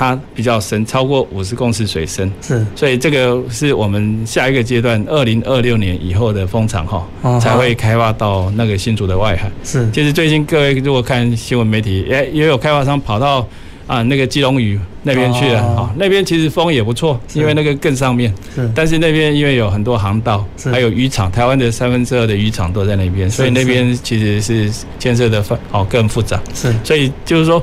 [0.00, 9.52] 它比较深，超过五十公尺水深，是，所以这个是我们下一个阶段，二零二六年以后的风场哈，才会开发到那个新竹的外海。
[9.62, 13.46] 是，其实最近各位如果看新闻媒体，也也有开发商跑到
[13.86, 27.62] 啊那个基隆屿那边去了，啊，那边其实风也不错，因为那个更上面，是，但是那边因为有很多航道，还有渔场，台湾的三分之二的渔场都在那边，所以那边其实是建设的哦更复杂，是，所以就是说。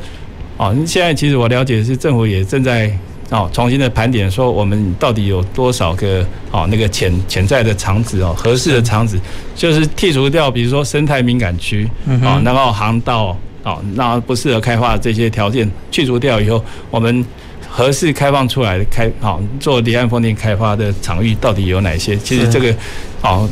[0.58, 2.91] 哦，现在其实我了解的是政府也正在
[3.30, 9.20] 哦重新的盘点，说我们到底有多少个哦那个潜潜在的场址哦合适的场址，
[9.56, 11.88] 就是剔除掉比如说生态敏感区，
[12.24, 17.26] 哦然后航道哦，那不适合开发这些条件去除掉以后，我们
[17.70, 22.15] 合适开放出来的开好做离岸风电开发的场域到底有哪些？
[22.17, 22.74] 其实这个，
[23.22, 23.48] 好，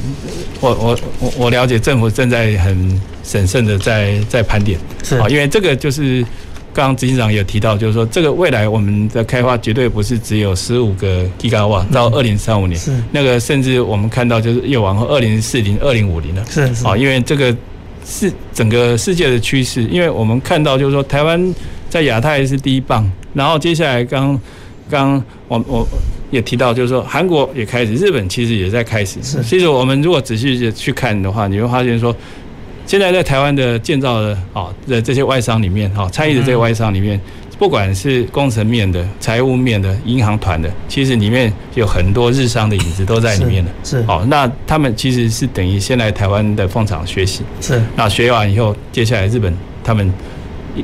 [0.62, 5.18] 我我我我了解政府正在很审慎的在在盘点，是。
[5.18, 6.26] 啊，因为这个就是
[6.76, 12.92] 刚刚执行长也有提到，就是说这个未来我们的开发绝对不是只有十五个 Gigawatt 到二零三五年，是。
[13.12, 17.56] 那个甚至我们看到就是越往后二零四零、二零五零了，是啊，因为这个。
[18.08, 21.56] 是整个世界的趋势，因为我们看到就是说，台湾
[21.90, 24.40] 在亚太是第一棒，然后接下来刚
[24.88, 25.88] 刚我我
[26.30, 29.18] 也提到，就是说韩国也开始，日本其实也在开始。
[29.24, 32.16] 是，其实我们如果仔细去看的话，你会发现说，
[32.86, 37.20] 现在在台湾的建造的啊的这些外商里面，哈参与的这些外商里面。
[37.58, 43.72] 不管是工程面的、财务面的、银行团的，其实里面有很多日商的影子都在里面的。
[43.82, 47.44] 是，哦，那他们其实是等于先来台湾的风场学习。
[47.62, 50.12] 是，那学完以后，接下来日本他们
[50.76, 50.84] 一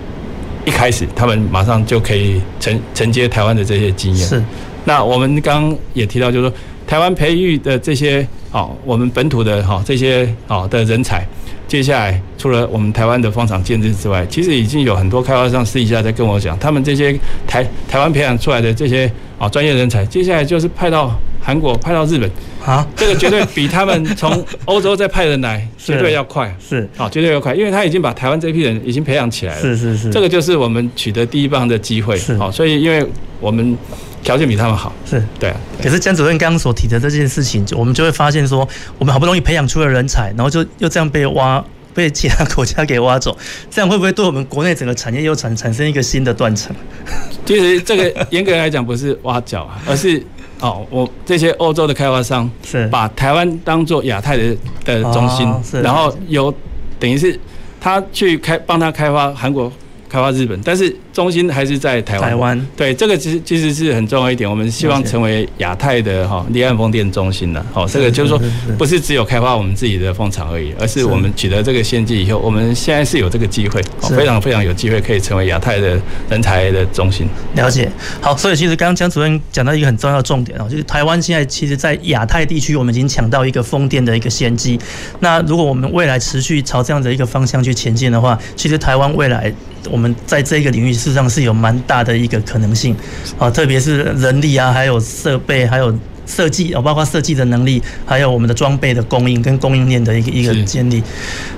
[0.66, 4.26] 一开始，他们马上就可以承承接台湾的这些经验。
[4.26, 4.42] 是，
[4.86, 11.28] 那我们刚刚也提到，就是说台湾培育的这些哦，我们本土的哈这些哦的人才。
[11.72, 22.30] 接下来，除了我们台湾的风场建制之外，其实已经有很多开发商私底下在跟我讲，他们这些台台湾培养出来的这些啊专业人才，接下来就是派到韩国、派到日本。
[22.66, 26.86] 啊，这个绝对比他们从欧洲再派人来 绝对要快，是。
[26.98, 32.36] 啊，绝对要快，因为他已经把台湾这批人已经培养起来了，是是是，这个就是我们取得第一棒的机会，是。
[32.38, 33.02] 好，所以因为
[33.40, 33.78] 我们。
[34.24, 35.58] 条件比他们好，是对啊。
[35.82, 43.36] 可是江主任刚刚所提的这件事情，我们就会发现说，我们好不容易培养出了人才，然后就又这样被挖， 被其他国家给挖走，
[43.70, 46.76] 这样会不会对我们国内整个产业又产产生一个新的断层？
[47.46, 50.24] 其实这个严格来讲不是挖角啊，而是
[50.60, 54.56] 哦，我这些欧洲的开发商是把台湾当做亚太的
[54.86, 56.54] 的中心，然后有
[57.00, 57.38] 等于是
[57.80, 59.72] 他去开帮他开发韩国。
[60.12, 62.30] 开发日本，但是中心还是在台湾。
[62.30, 67.66] 台湾对这个其实其实是很重要一点，我们希望成为亚太的哈离岸风电中心了。
[67.74, 68.42] 好，这个就是说
[68.78, 77.28] 不是只有开发我们自己的风场而已，而是我们取得这个先机以后，我们现在是有这个机会，非常非常有机会可以成为亚太的人才的中心。
[77.56, 77.92] 了解。
[78.22, 84.80] 好，所以其实刚刚江主任讲到一个很重要的重点哦，就是台湾现在其实，在亚太地区，我们已经抢到一个风电的一个先机。
[85.20, 89.54] 那如果我们未来持续朝这样的一个方向去前进的话，其实台湾未来。
[89.90, 92.96] 我们在这个领域事实上是有蛮大的一个可能性，
[93.40, 95.92] 啊，特别是人力啊，还有设备，还有
[96.28, 101.02] 设计啊，包括设计的能力，还有我们的装备的供应跟供应链的一个一个建立。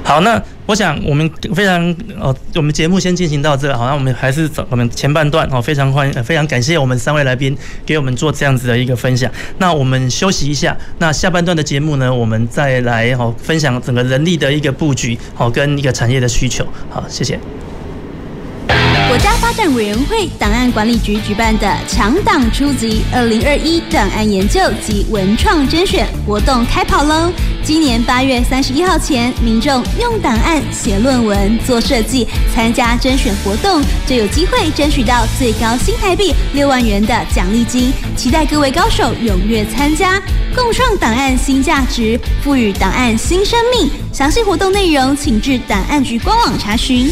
[0.02, 9.30] 好，那我想我们非常呃，我们节目先进行到这，好，那我们还是走我们前半段哦，非常欢迎，非常感谢我们三位来宾给我们做这样子的一个分享。
[9.58, 16.66] 那我们休息一下，那下半段的节目呢，我们再来哦分享整个人力的一个布局，好，跟一个产业的需求。
[16.90, 17.38] 好，谢谢。
[19.14, 27.32] 国家发展委员会档案管理局举办的“强档出击”二零二一档案研究及文创甄选活动开跑喽！
[27.64, 37.94] 今年八月三十一号前，民众用档案写论文、做设计，参加甄选活动，就有机会争取到最高新台币六万元的奖励金。
[38.16, 40.20] 期待各位高手踊跃参加，
[40.56, 43.92] 共创档案新价值，赋予档案新生命。
[44.12, 47.12] 详细活动内容，请至档案局官网查询。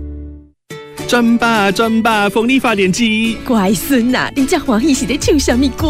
[1.11, 3.37] 转吧转吧，风力发电机。
[3.45, 5.89] 乖孙呐，你家欢喜是在唱什么歌？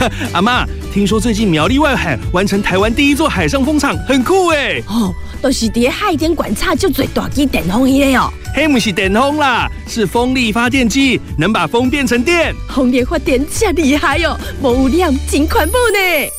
[0.32, 4.82] 阿妈，听说最近苗栗外海完成台湾第一座海上风场，很酷哎。
[4.86, 8.32] 哦，都是在海边观察就最大机电风的哦。
[8.54, 12.54] 嘿，不是电风啦，是风力发电机，能把风变成电。
[12.70, 16.30] 风力发电真厉害哟，无污染，真环保呢。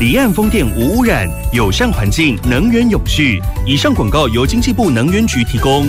[0.00, 3.38] 离岸风电无污染，友善环境，能源永续。
[3.66, 5.86] 以上广告由经济部能源局提供。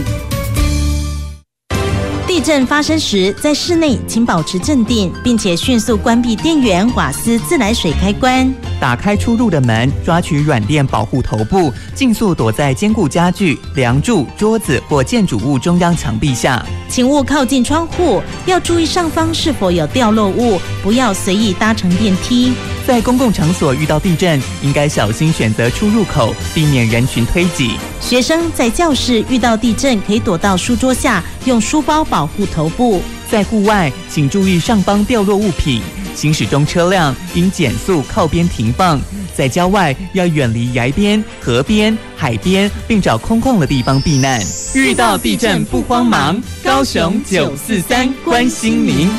[2.48, 8.50] 地震发生时，在室内请保持镇定，并且迅速关闭电源、瓦斯、自来水开关。
[8.80, 16.66] 打开出入的门，抓取软垫保护头部，尽速躲在坚固家具、梁柱、桌子或建筑物中央墙壁下。
[16.88, 22.54] 请勿靠近窗户，要注意上方是否有掉落物，不要随意搭乘电梯。
[22.88, 27.72] 在公共场所遇到地震，应该小心选择出入口，避免人群推挤。
[28.00, 33.02] 学生在教室遇到地震，可以躲到书桌下，用书包保护头部。
[33.32, 35.82] 在户外，请注意上方掉落物品。
[36.14, 39.00] 行驶中车辆应减速靠边停放。
[39.34, 44.42] 在郊外，要远离崖边、河边、海边，并找空旷的地方避难。
[44.76, 49.10] 遇到地震不慌忙，高雄九四三关心您。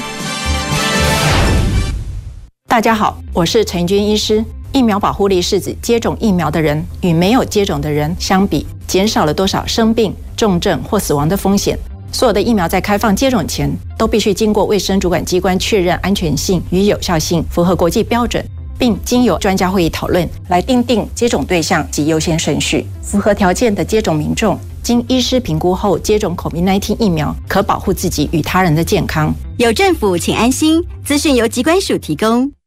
[2.66, 4.44] 大家好，我是陈军医师。
[4.74, 11.78] 疫苗保护力是指接种疫苗的人与没有接种的人相比，减少了多少生病、重症或死亡的风险。
[12.12, 18.44] 所有的疫苗在开放接种前，都必须经过卫生主管机关确认安全性与有效性，符合国际标准，
[18.78, 22.84] 并经由专家会议讨论来订定接种对象及优先顺序。
[23.02, 29.32] 符合条件的接种民众，经医师评估后接种 COVID-19 疫苗，可保护自己与他人的健康。
[29.58, 30.84] 有政府，请安心。
[31.04, 32.57] 资讯由疾管署提供。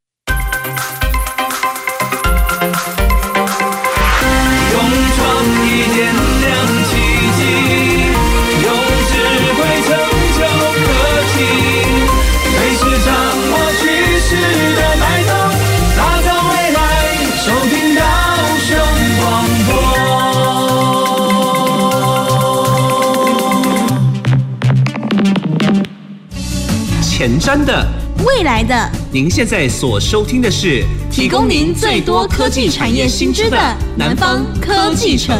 [27.31, 27.87] 前瞻的，
[28.25, 33.57] 未来的，您现在所收听的是提供您最多科技产业新知的
[33.95, 35.37] 南方科技城。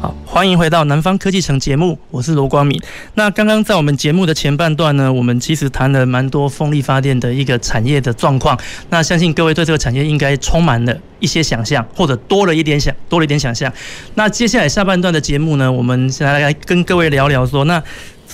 [0.00, 2.80] 好，欢迎回到南方科技城节目，我是罗光敏。
[3.14, 8.56] 那刚刚在我们节目的前半段呢，我们其实谈了蛮多风力发电的一个产业的状况。
[8.90, 13.72] 那相信各位对这个产业应该充满了一些想象，或者多了一点想，多了一点想象。
[14.14, 17.82] 那接下来下半段的节目呢，我们先来来跟各位聊聊说那。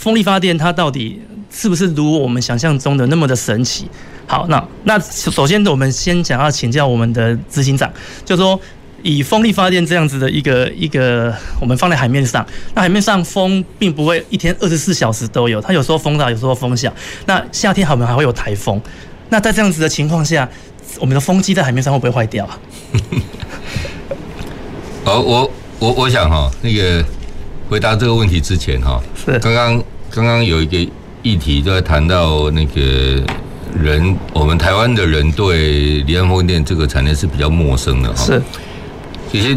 [0.03, 3.87] 风力发电它到底是不是如我们想象中的那么的神奇？
[4.27, 7.89] 好，那那首先我们先想要请教我们的执行长，
[8.25, 8.59] 就说
[9.05, 16.93] 以风力发电这样子的一个一个，我们放在海面上，那海面上风并不会一天二十四小时都有，它有时候风大，有时候风小。
[17.27, 18.81] 那夏天我们还会有台风，
[19.29, 20.49] 那在这样子的情况下，
[20.99, 22.59] 我们的风机在海面上会不会坏掉啊？
[25.05, 27.05] 好，我我我想哈，那个
[27.69, 29.81] 回答这个问题之前哈，是刚刚。
[30.15, 33.25] 刚刚有一个议题都在谈到那个
[33.83, 38.23] 人，我们台湾的人对离岸风电这个产业是比较陌生的哈。
[38.23, 38.43] 是，
[39.31, 39.57] 其实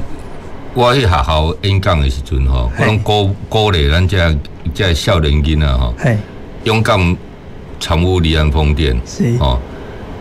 [0.73, 4.37] 我去学校演讲的时阵哈，我拢鼓鼓励咱这
[4.73, 5.93] 这少年囡啊哈，
[6.63, 7.17] 勇敢
[7.77, 9.35] 参与离岸风电是。
[9.41, 9.59] 哦，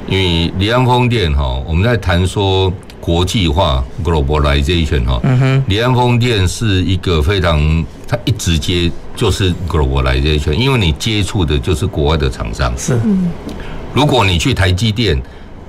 [0.09, 5.23] 因为离岸风电哈，我们在谈说国际化 globalization 哈，
[5.69, 7.87] 离岸风电是一个非常。
[8.07, 12.73] 它一直接就是 globalization，因为你接触的就是国外的厂商。
[12.77, 12.99] 是，
[13.95, 15.21] 如果你去台积电，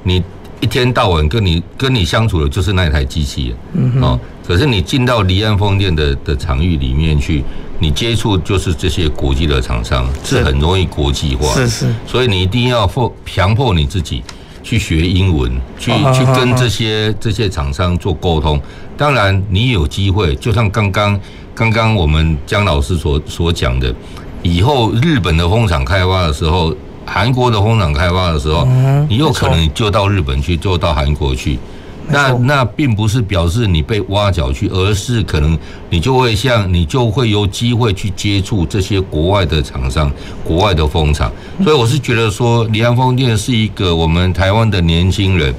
[0.04, 0.22] 你
[0.60, 3.56] 一天到晚跟你跟你相处的就是那台机器。
[3.74, 7.44] 嗯哦，可是你进到离岸风电的的场域里面去，
[7.80, 11.54] 你接触就是这些国际的厂商，是很容易国际化。
[11.54, 11.96] 是是。
[12.06, 14.22] 所以你一定要迫强迫你自己
[14.62, 18.62] 去学英文，去去跟这些这些厂商做沟通。
[18.98, 21.18] 当然，你有机会，就像刚刚。
[21.56, 23.96] 刚刚我们江老师所所讲的，
[24.44, 28.68] 以后日本的风场开发的时候，韩国的风场开发的时候，
[29.10, 31.58] 你有可能就到日本去，就到韩国去。
[32.08, 35.58] 那那并不是表示你被挖角去，而是可能
[35.90, 40.12] 你就会像你就会有机会去接触这些国外的厂商、
[40.44, 41.32] 国外的风场。
[41.64, 45.52] 所以我是觉得说，离岸风电是一个我们台湾的年轻人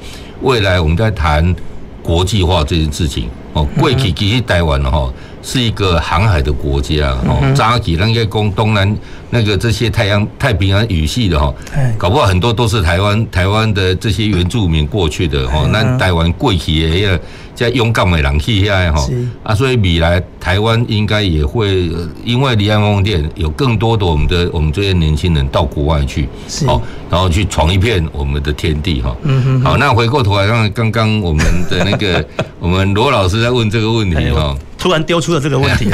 [0.43, 1.57] 未来我们在谈
[2.01, 5.11] 国际化这件事情哦，贵企其实台湾了哈。
[5.47, 8.99] 是一个航海的国家哦，早期那个讲东南
[9.31, 11.55] 那个这些太阳太平洋语系的哈，
[11.97, 17.21] 搞不好很多都是台湾台湾的这些原住民过去的哈，那台湾过去的那个
[17.55, 19.09] 在勇敢的人去下哈，
[19.45, 21.89] 啊，所以未来台湾应该也会
[22.25, 26.29] 因为离岸风电有更多的我们的我们这些年轻人到国外去，
[26.67, 29.17] 好，然后去闯一片我们的天地哈，
[29.63, 32.25] 好，那回过头来看刚刚我们的那个
[32.59, 34.53] 我们罗老师在问这个问题哈。
[34.79, 35.87] 突然丢出了这个问题，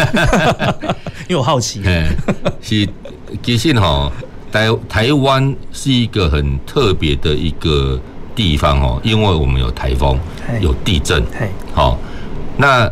[1.28, 1.83] 因为我好奇。
[2.61, 2.89] 是，
[3.43, 4.11] 其实哈，
[4.51, 8.01] 台台湾是一个很特别的一个
[8.35, 10.18] 地方哦，因为我们有台风，
[10.61, 11.22] 有地震。
[11.72, 11.99] 好，
[12.57, 12.91] 那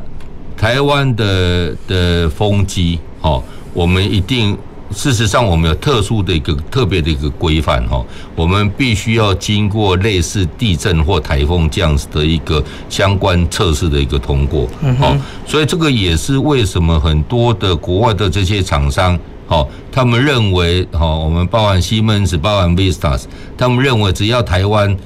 [0.57, 4.57] 台湾的的风机，哦，我们一定。
[4.93, 14.69] 事实上，我们有特殊的一个特别的一个规范哈，我们必须要经过类似地震或台风这样子的一个相关测试的一个通过，
[14.99, 15.17] 好，
[15.47, 23.23] 所以这个也是为什么很多的国外的这些厂商，好，他们认为，好，我们包含西门子、包含 Vistas，
[23.57, 24.97] 他们认为只要台湾。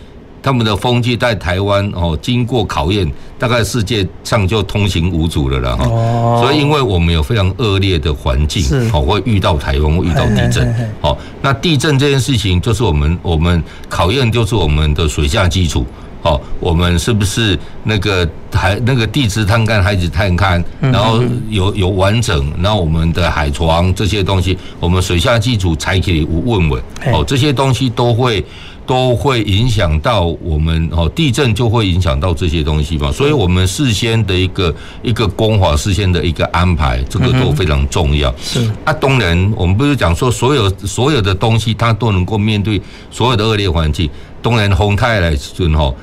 [0.44, 5.86] 他们的风机在台湾哦，经过考验，大概世界上就通行无阻了了哈。
[5.88, 6.40] 哦。
[6.42, 10.92] 所以，因为我们有非常恶劣的环境，好会遇到台风，会遇到地震。
[11.00, 15.86] 好，那地震这件事情，就是我们我们考验，就是我们的水下基础。
[16.20, 26.82] 好，我们是不是那个海那个地质探勘、海底探勘，然后有有完整，然后我们的海床这些东西，我们水下基础才可以稳稳。
[27.14, 28.44] 哦，这些东西都会。
[28.86, 38.34] 都会影响到我们哦，地震就会影响到这些东西嘛，所以我们事先的一个一个工法，事先的一个安排，这个都非常重要。
[38.42, 42.80] 是啊，当然我们不是讲说所有所有的东西它都能够面对
[43.10, 44.10] 所有的恶劣环境，
[44.42, 45.94] 当然风太来说哈，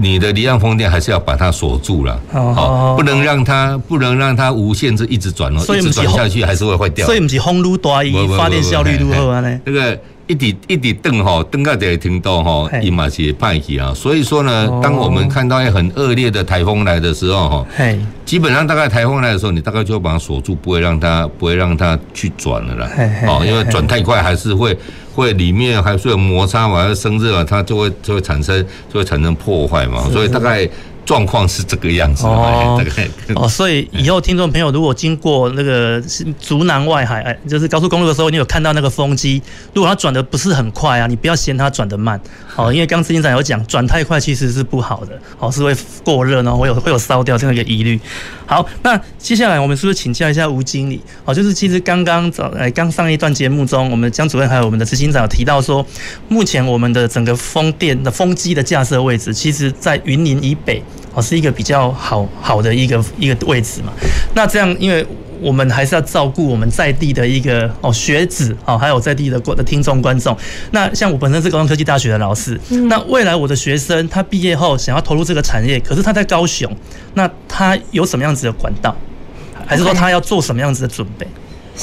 [0.00, 7.06] 你的离岸风电还是要把它锁住了，好，不能让它不能让它无限制一直转哦，一直转下去还是会坏掉。
[7.06, 9.60] 所以不是风路大，以发电效率如何呢？
[9.64, 9.96] 这个。
[10.30, 13.92] 一直一直蹬哈，蹬到这个程度哈，伊嘛是派去啊。
[13.92, 17.66] 所以说呢，当我们看到一很恶劣的台风来的时候哈，
[18.24, 22.88] 基本上大概台风来的时候，你大概就把它锁住，不会让它不会让它去转了啦。
[23.26, 24.78] 哦，因为转太快还是会
[25.12, 30.08] 会里面还是有摩擦嘛，要生热啊，它就会就会产生就会产生破坏嘛。
[30.12, 30.68] 所以大概。
[31.04, 32.80] 状况是这个样子哦，
[33.34, 36.00] 哦，所以以后听众朋友如果经过那个
[36.40, 39.42] 竹南外海，哎，就是高速公路的时候，你有看到那个风机，
[39.74, 42.20] 如果它转的不是很快啊，你不要嫌它转得慢，
[42.54, 45.74] 哦，因为刚执行长有讲，转太快其实是不好的，哦，是会
[46.04, 47.98] 过热呢，会有会有烧掉这样一个疑虑。
[48.46, 51.00] 好，那接下来我们是不是请教一下吴经理？
[51.24, 55.84] 哦，就是其实刚刚早哎刚上一段节目中，我们江主任还有我们的执行长有提到说，
[56.28, 60.82] 目前我们的整个风电的风机的架设位置，其实在云林以北。
[61.14, 63.92] 哦，是一个比较好好的一个一个位置嘛。
[64.34, 65.04] 那这样，因为
[65.40, 70.36] 我们还是要照顾我们在地的一个哦学子哦，还有在地的过的听众观众。
[70.70, 76.70] 那像我本身是高中科技大学的老师，那未来我的学生他毕业后想要投入这个产业，可是他在高雄，
[77.14, 78.94] 那他有什么样子的管道，
[79.66, 81.26] 还是说他要做什么样子的准备？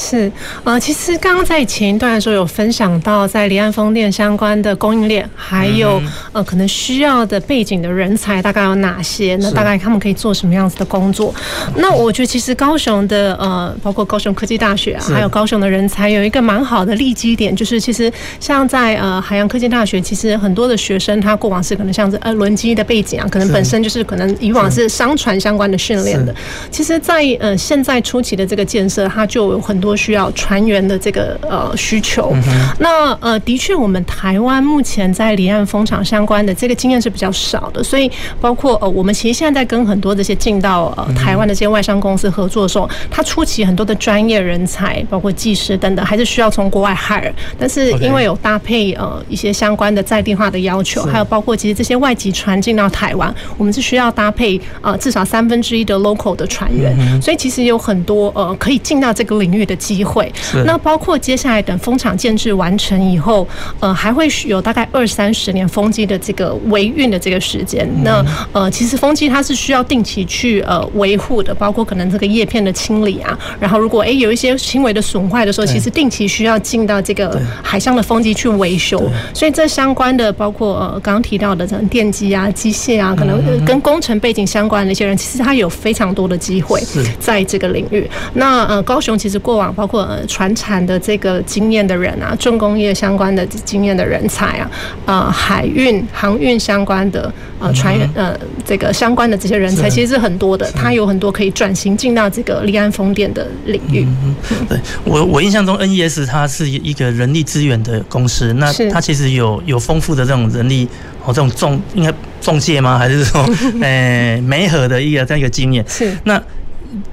[0.00, 0.30] 是，
[0.62, 6.00] 呃，其实刚刚在前一段的时候有分享到，在离岸风电相关的供应链，还有
[6.32, 9.36] 呃可能需要的背景的人才大概有哪些？
[9.40, 11.34] 那大概他们可以做什么样子的工作？
[11.74, 26.32] 那我觉得其实高雄的呃，包括高雄科技大学啊，还有高雄的人才有一个蛮好的利基点，就是其实像在呃海洋科技大学，其实很多的学生他过往是可能像是呃轮机的背景啊，可能本身就是可能以往是商船相关的训练的。
[26.70, 29.87] 其实在，在呃现在初期的这个建设，它就有很多。
[29.88, 32.34] 多需要船员的这个呃需求，
[32.78, 59.77] 那呃的确，我们台湾目前在离岸风场相关的这个经验是比较少的，所以包括呃我们其实现在在跟很多这些进到呃台湾的这些外商公司合作的时候，他初期很多的专业人才，包括技师等等，还是需要从国外 hire，但是因为有搭配呃一些相关的在地化的要求，还有包括其实这些外籍船进到台湾，我们是需要搭配呃至少三分之一的 local 的船员，所以其实有很多呃可以进到这个领域的。
[59.78, 60.30] 机会，
[60.66, 63.46] 那包括接下来等风场建制完成以后，
[63.80, 67.88] 呃，还会有大概二三十年风机的这个维运的这个时间。
[68.02, 73.38] 那呃，其实风机它是需要定期去呃维护的，包括可能这个叶片的清理啊。
[73.60, 78.98] 然后如果哎有一些轻微的损坏的时候，其实定期需要进到这个海上的风机去维修。
[79.32, 86.82] 所以这相关的包括呃刚刚提到的这种电机啊、机械啊，可能跟工程背景相关的一些人，其实他有非常多的机会
[87.18, 88.08] 在这个领域。
[88.34, 89.68] 那呃，高雄其实过往。
[89.78, 94.70] 包括船产的这个经验的人啊，重工业相关的经验的人才啊，
[95.06, 98.36] 呃，海运、航运相关的呃船员呃
[98.66, 100.68] 这个相关的这些人才，其实是很多的。
[100.72, 104.04] 他有很多可以转型进到这个离岸风电的领域。
[104.24, 104.34] 嗯，
[104.68, 110.88] 对我我印象中，NES 它是一个人力资源的公司，那它其实有有丰富的这种人力
[111.24, 112.98] 哦，这种中应该中介吗？
[112.98, 113.44] 还是说
[113.80, 115.84] 呃媒合的一个这样一个经验？
[115.86, 116.42] 是那。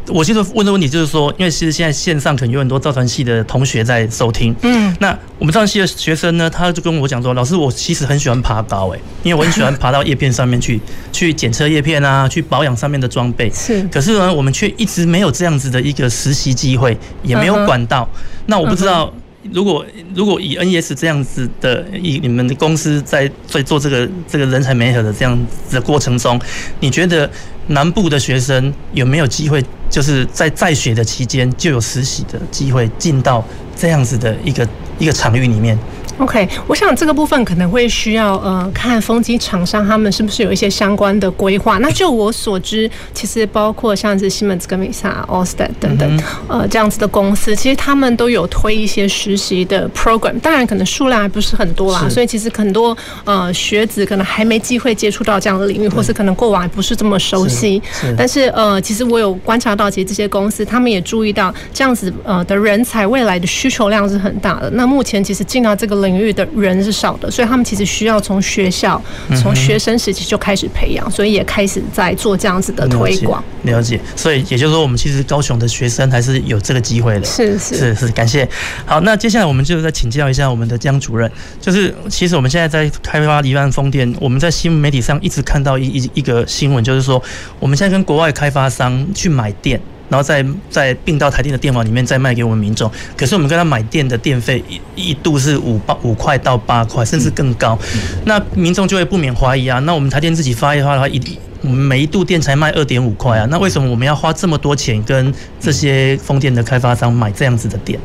[0.08, 10.80] 我其实问的问题就是说，因为其实现在线上可能有很多造船系的同学在收听，嗯，那我们造船系的学生呢，他就跟我讲说，老师，我其实很喜欢爬高，哎，因为我很喜欢爬到叶片上面去，
[11.12, 18.08] 去检测叶片啊，去保养上面的装备，是，可是呢，我们却一直没有这样子的一个实习机会，也没有管道，
[18.46, 19.12] 那我不知道。
[19.52, 25.38] 如果如果以 NS 这样子的，以你们的公司在在做这个这个人才媒合的这样
[25.68, 26.40] 子的过程中，
[26.80, 27.30] 你觉得
[27.68, 34.68] 南部的学生有没有机会，就是在在学的期间就有实习的机会进到这样子的一个
[35.00, 35.78] 一个场域里面？
[36.18, 41.78] OK，我想这个部分可能会需要呃看风机厂商他们是不是有一些相关的规划。
[41.80, 50.40] 那就我所知，其实包括像是西门子、跟美萨、Orsted 等等呃这样子的公司，其实他们都有推一些实习的 program。
[50.40, 52.96] 当然可能数量还不是很多啦，所以其实很多
[53.26, 57.82] 呃学子可能还没机会接触到这样的领域，或是可能过往也不是这么熟悉。
[58.18, 64.70] 但是呃，其实我有观察到，其实这些公司他们也注意到这样子呃的人才未来的需求量是很大的。
[64.70, 66.05] 那目前其实进到这个。
[66.06, 69.02] 领域的人是少的，所以他们其实需要从学校、
[69.42, 73.44] 从学生时期就开始培养，所以也开始在做这样子的推广。
[73.64, 77.26] 了解，所以也就是说，我们其实高雄的学生还是有这个机会的。
[77.26, 78.48] 是是是是，感谢。
[78.86, 81.30] 好，那接下来我们就再请教一下我们的江主任，
[81.60, 87.22] 就是其实我们现在在开发离岸风电，我们在新闻媒体上一直看到一一一个新闻，就是说
[87.60, 89.82] 我们现在跟国外开发商去买电。
[90.10, 94.64] 然后再再并到台电的电网里面再卖给我们民众，可是我们跟他买电的电费
[94.96, 97.78] 一一度是五八五块到八块，甚至更高，
[98.26, 99.80] 那民众就会不免怀疑啊。
[99.80, 101.22] 那我们台电自己发电的话，一
[101.62, 108.00] 我们每一度电才卖二点五块啊，那为什么我们要花这么多钱跟这些风电的开发商买这样子的电？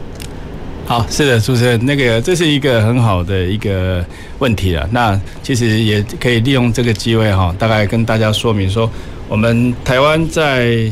[0.87, 4.05] 好，是的，主持人，那个这是一个很好的一个
[4.39, 4.89] 问题啊。
[4.91, 8.91] 那其实也可以利用这个机会哈，大概跟大家说明说，
[9.29, 10.91] 我们台湾在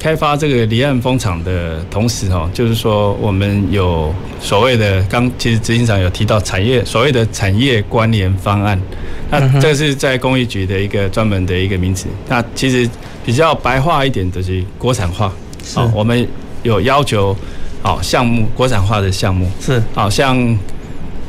[0.00, 8.80] 开发这个离岸风场的同时，哈，就是说我们有所谓的，刚其实执行长有提到产业所谓的产业关联方案，
[9.30, 12.06] 那这个是在工业局的一个专门的一个名词。
[12.28, 12.88] 那其实
[13.26, 15.26] 比较白话一点的是国产化，
[15.74, 16.26] 啊，我们
[16.62, 17.36] 有要求，
[17.82, 19.46] 好，项目国产化的项目。
[19.60, 20.58] 是，好像，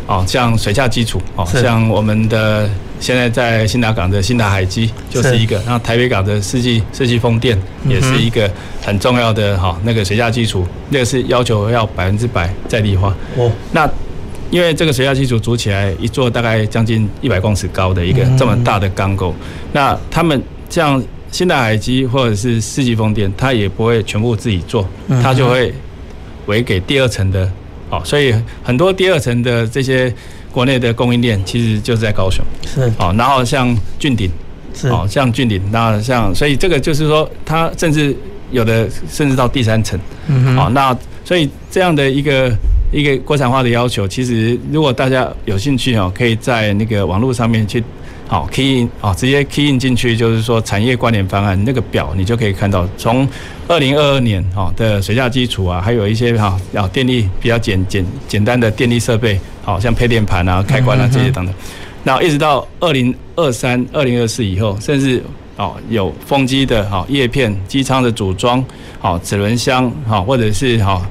[0.07, 2.69] 哦，像水下基础，哦，像我们的。
[3.01, 8.49] 现在在新达港的新达海基就是一个，然后台北港的世纪世纪风电也是一个
[8.83, 13.13] 很重要的哈那个水下基础，那个是要求要百分之百在地化。
[13.35, 13.89] 哦，那
[14.51, 19.33] 因为这个水下基础组起来一座大概将近一百公尺高的一个这么大的钢构，
[19.73, 20.39] 那他们
[20.69, 24.87] 像新达海基或者是世纪风电，它也不会全部自己做，
[25.23, 25.73] 它就会
[26.45, 27.51] 委给第二层的，
[27.89, 28.31] 哦，所以
[28.61, 30.13] 很多第二层的这些。
[30.51, 32.81] 国内的供应链其实就是在高雄，是。
[32.97, 34.29] 哦，然后像俊鼎，
[34.73, 34.87] 是。
[34.89, 38.15] 哦，像俊鼎，那像所以这个就是说，它甚至
[38.51, 42.51] 有的甚至到第三层，嗯哼，哦，那所以这样的一个
[42.91, 47.83] 一个国产化的要求，其实如果大家有兴趣哦，可以在那个网络上面去。
[48.31, 53.27] 好，key in 啊，直接 key in 进去，就是说产业关联方案那个表，你就可以看到，从
[53.67, 61.53] 二零二二年哈的水下基础啊，还有一些哈啊电力比较简简简单的电力设备，好像配电盘啊、开关啊这些等等，
[62.05, 65.21] 那一直到二零二三、二零二四以后，甚至
[65.57, 68.63] 哦有风机的哈叶片、机舱的组装、
[68.99, 71.05] 好齿轮箱哈，或者是哈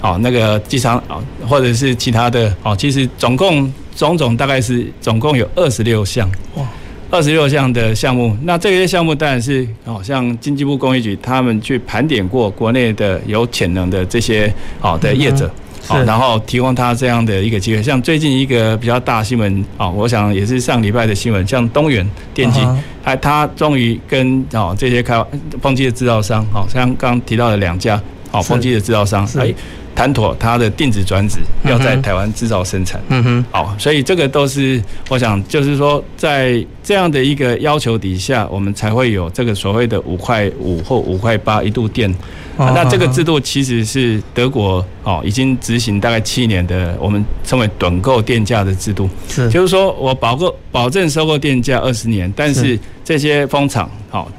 [0.00, 3.72] 好那个机舱啊，或者是其他的哦，其实总共。
[3.96, 6.66] 种种大概是总共有二十六项，哇，
[7.10, 8.36] 二十六项的项目。
[8.42, 15.48] 那这些项目当然是，哦像经济部工业局他们去盘点过国内的有潜能的这些好的业者，
[15.86, 17.82] 好，然后提供他这样的一个机会。
[17.82, 22.60] 像最近一个比较大新闻啊，我想也是上礼拜的新闻，像东元电机，
[23.04, 25.24] 哎，他终于跟哦这些开
[25.62, 29.54] 风机的制造商，好像刚提到的两家，好风机的制造商，哎。
[29.94, 42.12] 谈妥它的电子转子要在台湾制造生产，嗯哼，好，所以这个都是我想，就是说，在这样的一个要求底下，我们才会有这个所谓的五块五或五块八一度电。
[42.56, 54.30] 那这个制度其实是德国哦已经执行大概七年的，我们称为短购电价的制度，是，就是说我保购保证收购电价二十年，但是这些风场好。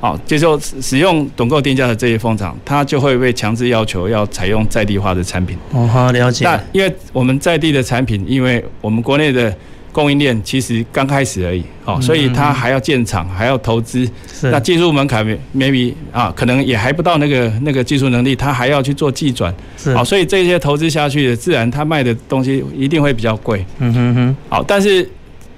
[0.00, 5.58] 好，接受使用趸购定价的这些风场，它就会被强制要求要采用在地化的产品。
[5.72, 6.42] 哦，好了解。
[6.46, 9.54] 那因为我们在地的产品，因为我们国内的
[9.92, 14.08] 供应链其实刚开始而已，好，所以它还要建厂，还要投资。
[14.32, 14.50] 是。
[14.50, 15.22] 那技术门槛
[15.54, 19.54] maybe 啊，可能也还不到那个那个技术能力，它还要去做技转。
[19.76, 19.94] 是。
[19.94, 23.62] 好，所以这些投资下去的，自然它卖的东西一定会比较贵。
[23.80, 24.36] 嗯哼哼。
[24.48, 25.06] 好，但是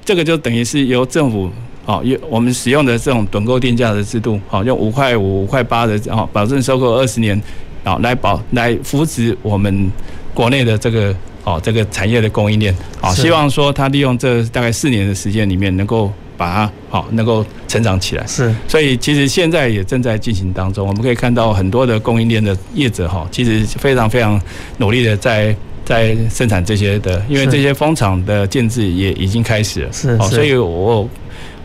[0.05, 1.49] 这个就等于是由政府。
[1.85, 7.41] 好，用我们使用的这种趸购定价的制度，好，用五块五、五块八的，哦，保证收购二十年，
[7.83, 9.91] 好，来保来扶持我们
[10.33, 11.13] 国内的这个
[11.43, 18.25] 哦这个产业的供应链，好，希望说它利用这大概四年的时间里面，能够把它好能够成长起来。
[18.29, 24.41] 是，所以其实现在也正在进行当中，我们可以看到很多的供应链的业者哈，其实非常非常
[24.79, 25.53] 努力的在
[25.85, 29.93] 在生产这些的，因为这些风场的建制也已经开始了。
[29.93, 31.09] 是，所以我。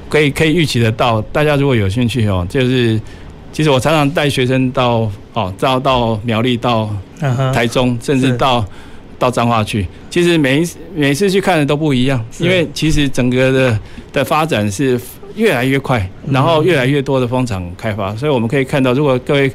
[0.10, 3.00] 可以可以预期得到，大家如果有兴趣哦，就是
[3.52, 6.90] 其实我常常带学生到哦，到到苗栗到
[7.54, 8.66] 台中，甚至到
[9.20, 13.80] 到彰化去，其实每一每次去看的都不一样，因为其实整个的
[14.14, 15.00] 的发展是
[15.36, 19.52] 越来越快，然后越来越多的风场开发，所以我们可以看到，如果各位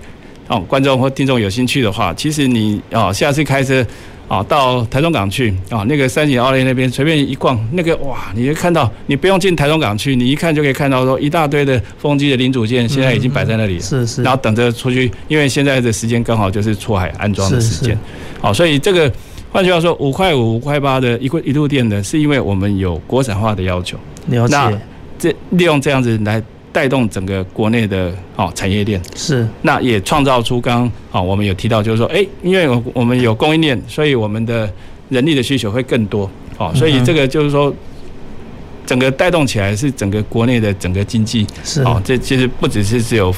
[0.49, 3.85] 哦观众或听众有兴趣的话，其实你哦下次开车。
[4.33, 17.99] 啊，到台中港去啊，那个三井奥莱那边随便一逛，那个哇，你就看到，你不用进台中港去，你一看就可以看到说一大堆的风机的零组件，现在已经摆在那里了，是是，然后等着出去，因为现在的时间刚好就是出海安装的时间，
[18.41, 19.13] 好，所以这个
[19.51, 24.73] 换句话说，五块五、五块八的一个一度电的，是因为我们有国产化的要求，了解，那
[25.19, 26.43] 这利用这样子来。
[26.73, 29.01] 带动整个国内的哦产业链。
[29.15, 34.69] 是，那也创造出刚哦我们有提到，就是说，哎，因为我们有供应链，所以我们的
[35.09, 37.73] 人力的需求会更多哦，所以这个就是说，
[38.87, 41.47] 整个带动起来是整个国内的整个经济。
[41.63, 41.83] 是。
[41.83, 43.35] 哦，这其实不只是只有。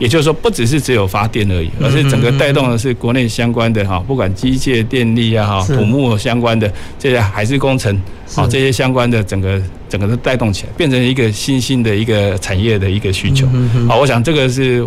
[0.00, 7.94] 也就是说，不只是只有发电而已，而是整个带动的是国内相关的哈，不管机械、电力啊哈、土木相关的这些海事工程
[8.34, 13.46] 啊这些相关的整个整个都带动起来，变成一个新兴的一个产业的一个需求。
[13.86, 14.84] 好，我想这个是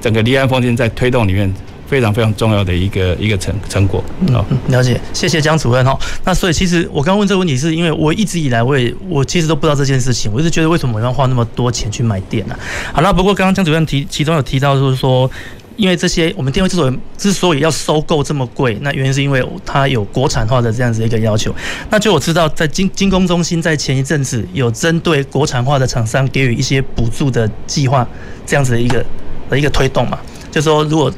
[0.00, 1.52] 整个离岸风电在推动里面。
[1.90, 4.02] 非常非常重要的一个一个成成果。
[4.32, 5.98] 好，了解，谢谢江主任哈。
[6.24, 12.56] 那所以其实我刚问这个问题，是因为我一直以来我也我其实都不知道这件事情，我一直觉得为什么我要花那么多钱去买电呢？
[12.92, 15.28] 好，那不过刚刚江主任提其中有提到就是说，
[15.74, 21.52] 因为这些我们电费之所以之所以要收购这么贵，那原因是因为它有国产化的这样子一个要求。
[21.90, 28.06] 那就我知道，在精精工中心在前一阵子有针对国产化的厂商给予一些补助的计划，
[28.46, 29.04] 这样子的一个
[29.48, 30.16] 的一个推动嘛，
[30.52, 31.12] 就是说如果。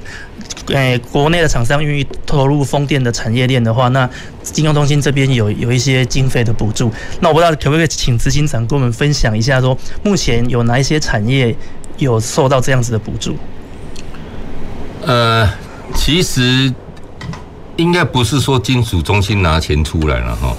[0.69, 4.09] 诶，国内的厂商愿意投入风电的产业链的话，那
[4.43, 6.91] 金融中心这边有有一些经费的补助。
[7.21, 11.55] 那我不知道可不可以请执行长跟我们分享一下，说目前有哪一些产业
[11.99, 13.37] 有受到这样子的补助？
[15.05, 15.49] 呃，
[15.97, 16.73] 其实
[17.77, 20.57] 应该不是说金属中心拿钱出来了哈，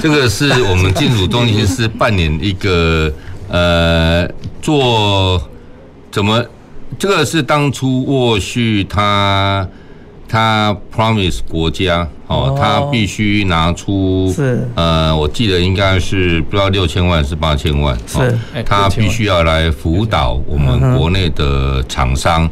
[0.00, 3.12] 这个是我们金属中心是扮演一个
[3.48, 4.26] 呃
[4.62, 5.40] 做
[6.10, 6.42] 怎么。
[7.02, 9.66] 这个是当初沃旭他
[10.28, 14.68] 他 promise 国家哦，他必须拿出是。
[14.76, 18.38] 呃，我记得应该是不知道六千万是八千万，是。
[18.64, 22.48] 他必须要来辅导我们国内的厂商，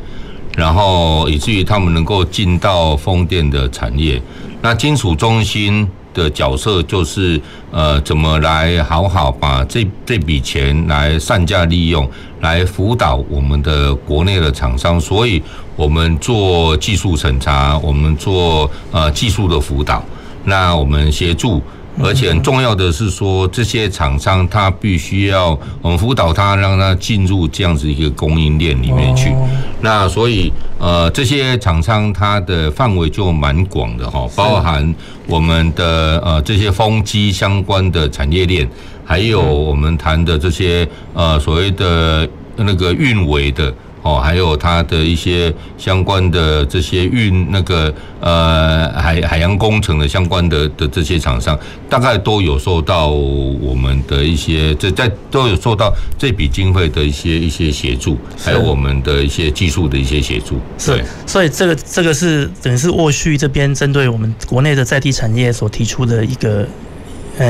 [0.57, 4.20] 然后以至于他们能够进到风电的产业。
[4.61, 7.41] 那金属中心的角色就是
[7.71, 12.09] 呃，怎么来好好把这这笔钱来善加利用，
[12.41, 15.43] 来辅导我们的国内的厂商，所以
[15.77, 20.03] 我们做技术审查，我们做呃技术的辅导，
[20.45, 21.63] 那我们协助。
[22.03, 29.32] 而且很重要的是说，这些厂商他必须要我们辅导他，让他进入这样子一个供应链里面去。
[29.80, 34.94] 那所以呃，这些厂商它的范围就蛮广的哈，包含
[35.26, 38.68] 我们的呃这些风机相关的产业链，
[39.05, 43.72] 还有我们谈的这些呃所谓的那个运维的。
[44.03, 60.59] 哦，还有它的一些相关的这些运那个呃海海洋工程的相关的的这些厂商，大概都有受到我们的一些这在都有受到这笔经费的一些一些协助，还有我们的一些技术的一些协助。
[60.78, 66.66] 是，所以这个这个是等于是沃旭这边针对我们国内的在地产业所提出的一个。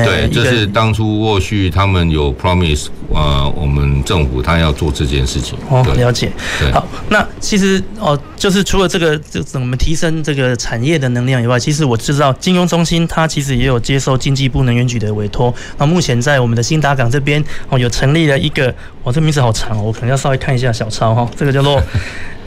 [0.04, 5.58] 对，这是当初沃旭他们有 promise，呃，我们政府他要做这件事情。
[5.68, 6.30] 哦，了解。
[6.60, 15.52] 对，好，那其实哦，就是除了这个，就我们提升这个产业的能量以外，其实我知道金融中心它其实也有接受经济部能源局的委托。
[15.76, 18.72] 那目前在我们的新达港这边哦，有成立了一个，
[19.02, 21.82] 哦，这名字好长哦，我可能要稍微看一下小抄哈，这个叫做。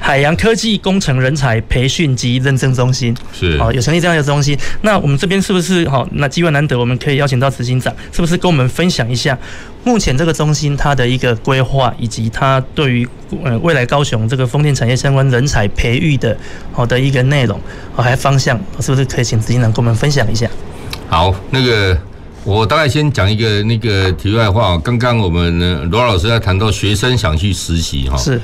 [0.04, 4.56] 海洋科技工程人才培训及认证中心是好，有成立这样一个中心。
[4.82, 6.06] 那我们这边是不是好？
[6.12, 9.38] 那机会难得，我们可以邀请到执行长，是不是跟我们分享一下
[9.86, 13.08] 目前这个中心它的一个规划，以及它对于
[13.46, 16.38] 呃未来高雄这个风电产业相关人才培育的
[16.74, 17.58] 好的一个内容，
[17.96, 20.50] 好还有方向，是不是可以请执行长跟我们分享一下？
[21.08, 21.98] 好，那个
[22.44, 24.78] 我大概先讲一个那个题外话。
[24.80, 28.42] 刚刚我们罗老师在谈到学生想去实习哈，是。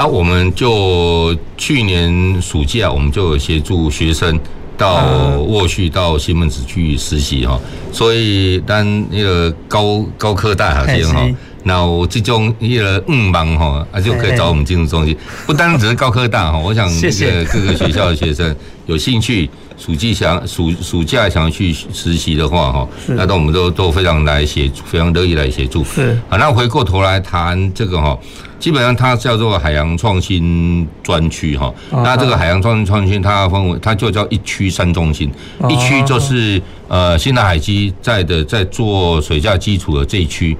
[0.00, 4.40] 啊，我们就去年暑假，我们就有协助学生
[4.78, 5.04] 到
[5.40, 7.60] 沃旭到西门子去实习哈，
[7.92, 11.28] 所以当那个高高科大好像哈，
[11.64, 25.84] 那我这种一个五盲哈，啊就可以找我们金融中心，不单只是高科大哈， 我想那个各个学校的学生 有兴趣暑期想暑暑假想要去实习的话，哈，那都我们都都非常来协助，非常乐意来协助。
[25.84, 28.18] 是，好，那回过头来谈这个哈，
[28.60, 31.74] 基本上它叫做海洋创新专区哈。
[31.90, 35.28] 那这个海洋创新创新，它分为它就叫一区三中心，
[35.68, 40.56] 一区就是呃新南海基在的在做水下基础的这一区，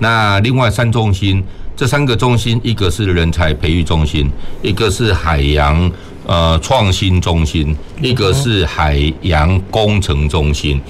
[0.00, 1.42] 那另外三中心。
[1.76, 4.30] 这三个中心，一个是人才培育中心，
[4.62, 5.90] 一个是海洋
[6.24, 10.80] 呃创新中心，一个是海洋工程中心。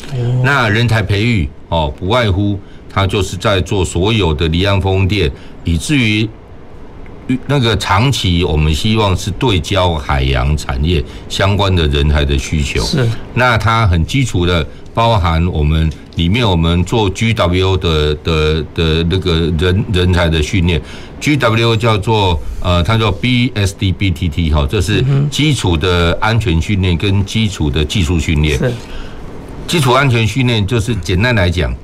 [0.42, 2.60] 那人才培育哦，不外乎
[2.92, 5.32] 它就是在做所有的离岸风电，
[5.64, 6.28] 以至于
[7.47, 12.83] 那个长期我们希望是对焦海洋产业相关的人才的需求。
[12.83, 14.66] 是，那它很基础的。
[14.95, 20.81] 包含我们里面我们做 GWO 的的的那个人人才的训练
[21.20, 28.57] ，GWO 叫做呃，它叫 BSDBTT 哈，这是基础的安全训练跟基础的技术训练。
[28.57, 28.72] 是，
[29.66, 31.75] 基础安全训练就是简单来讲，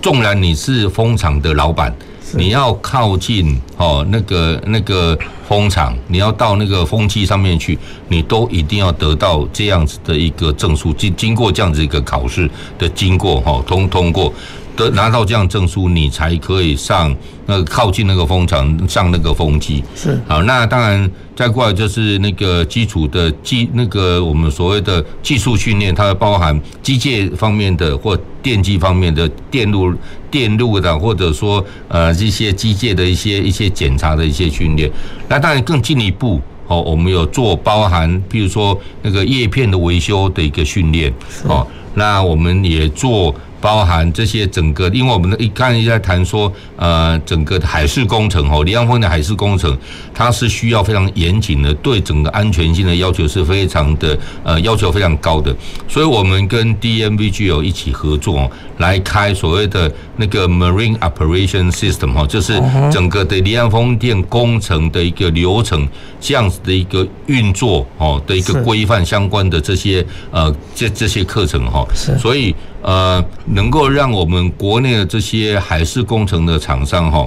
[0.00, 1.94] 纵然你是风场的老板。
[2.36, 5.18] 你要靠近哦，那个那个
[5.48, 7.78] 风场，你要到那个风机上面去，
[8.08, 14.32] 你都一定要得到这样子的一个证书，经经过这样子一个考试的经过哈，通通过。
[14.76, 17.14] 得拿到这样证书，你才可以上
[17.46, 19.82] 那个靠近那个风场，上那个风机。
[19.94, 29.94] 是好，那当然再过来就是那个基础的技，那个我们所谓的技术训练，它包含机械方面的或电机方面的电路、
[30.30, 34.90] 电路的，或者说呃这些机械的一些一些检查的一些训练。
[35.28, 41.12] 那当然更进一步哦，我们有做包含，比如说那个叶片的维修的一个训练
[41.44, 43.32] 哦，那我们也做。
[43.64, 49.74] 包含这些整个，因为我们一刚才在谈说，呃，整个海事工程哦，离岸风的海事工程，
[50.12, 55.56] 它是需要非常严谨的，对整个安全性的要求是非常的，呃，要求非常高的。
[55.88, 62.60] 所以我们跟 DMVG 有一起合作，来开所谓的那个 Marine Operation System 哈，就是
[62.92, 65.88] 整个的离岸风电工程的一个流程，
[66.20, 71.82] 这样子的一个运作哦的一个规范相关的这些呃这这些课程哈，
[72.20, 72.54] 所以。
[72.84, 77.26] 呃，能够让我们国内的这些海事工程的厂商哈，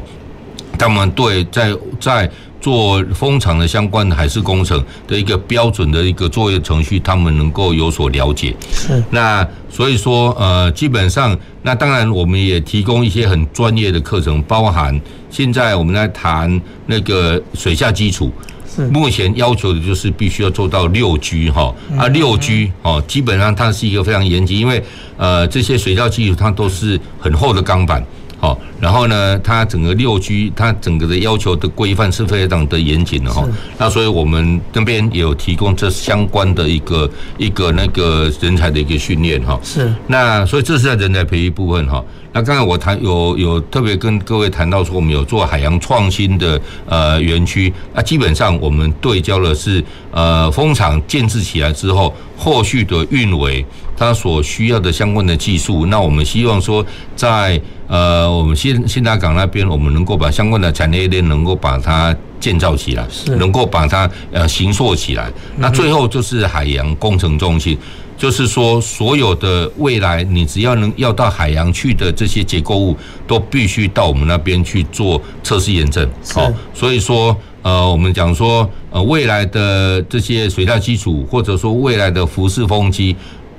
[0.77, 2.29] 他们对在在
[2.61, 8.55] 做风场的相关的海事工程的一个标准的一个作业程序，他们能够有所了解。
[8.71, 9.03] 是。
[9.09, 14.99] 那所以说，呃，基本上，那当然我们也提供一些很专业的课程，包含
[15.31, 18.31] 现在我们在谈那个水下基础。
[18.91, 24.83] 目前要求的就是必须要做到六 G 哈，啊六 G 哦，基本上它是一个非常严谨，因为
[25.17, 28.05] 呃这些水下技术它都是很厚的钢板，
[28.39, 33.43] 好，然后呢它整个六 G 它整个的要求的规范是非常的严谨的哈，
[33.77, 42.03] 那所以我们这边也有提供这相关的一个一个那个人才的一个训练哈，是，那所以这是在人才培育部分哈。
[42.33, 53.65] 那刚才我谈有有特别跟各位谈到说，我们有做海洋创新的呃园区，那基本上我们对焦的是呃风场建置起来之后，后续的运维
[53.97, 56.85] 它所需要的相关的技术，那我们希望说
[57.15, 65.31] 在呃我们新新达港那边，我们能够把相关的产业链能够把它建造起来，是能够把它呃形塑起来。
[65.57, 67.77] 那最后就是海洋工程中心。
[68.17, 76.09] 就是说，所有的未来，你只要能要到海洋去的这些结构物，都必须到我们那边去做测试验证。
[76.33, 83.15] 好，所以说，呃，我们讲说，呃，未来的这些水下基础，或者说未来的浮式风机，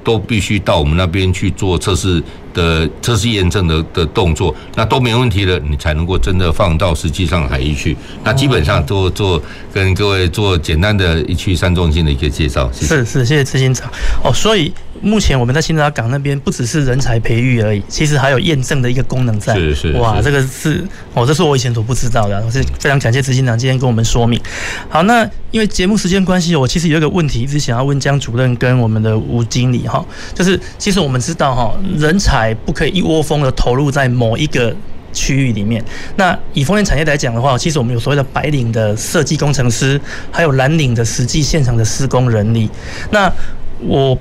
[0.08, 2.22] 都必须到我们那边去做测试。
[2.54, 7.96] 的测试验证的的动作，那都没问题了，你才能够真的放到实际上海域去。
[8.24, 9.40] 那基本上做做
[9.72, 12.68] 跟各位做简单的一区三中心的一个介绍。
[12.72, 13.88] 是是，谢谢执行长。
[14.24, 19.54] 哦，所以目前我们在新达港那边不只是人才培育而已，其实还有验证的一个功能在。
[19.54, 19.92] 是是。
[19.92, 20.84] 哇，这个是
[21.14, 24.40] 哦，这是我以前所不知道的，我是非常感谢执行长今天跟我们说明。
[24.88, 32.48] 好，那因为节目时间关系，我其实有一个问题一直想要问江主任跟我们的吴经理哈，就是其实我们知道哈，人才。
[32.64, 34.74] 不可以一窝蜂的投入在某一个
[35.12, 35.82] 区域里面。
[36.16, 39.98] 那以风电产业来讲的话，其实我们有所谓的白领的设计工程师，
[40.30, 42.68] 还有蓝领的实际现场的施工人力。
[43.10, 43.32] 那
[43.80, 44.18] 我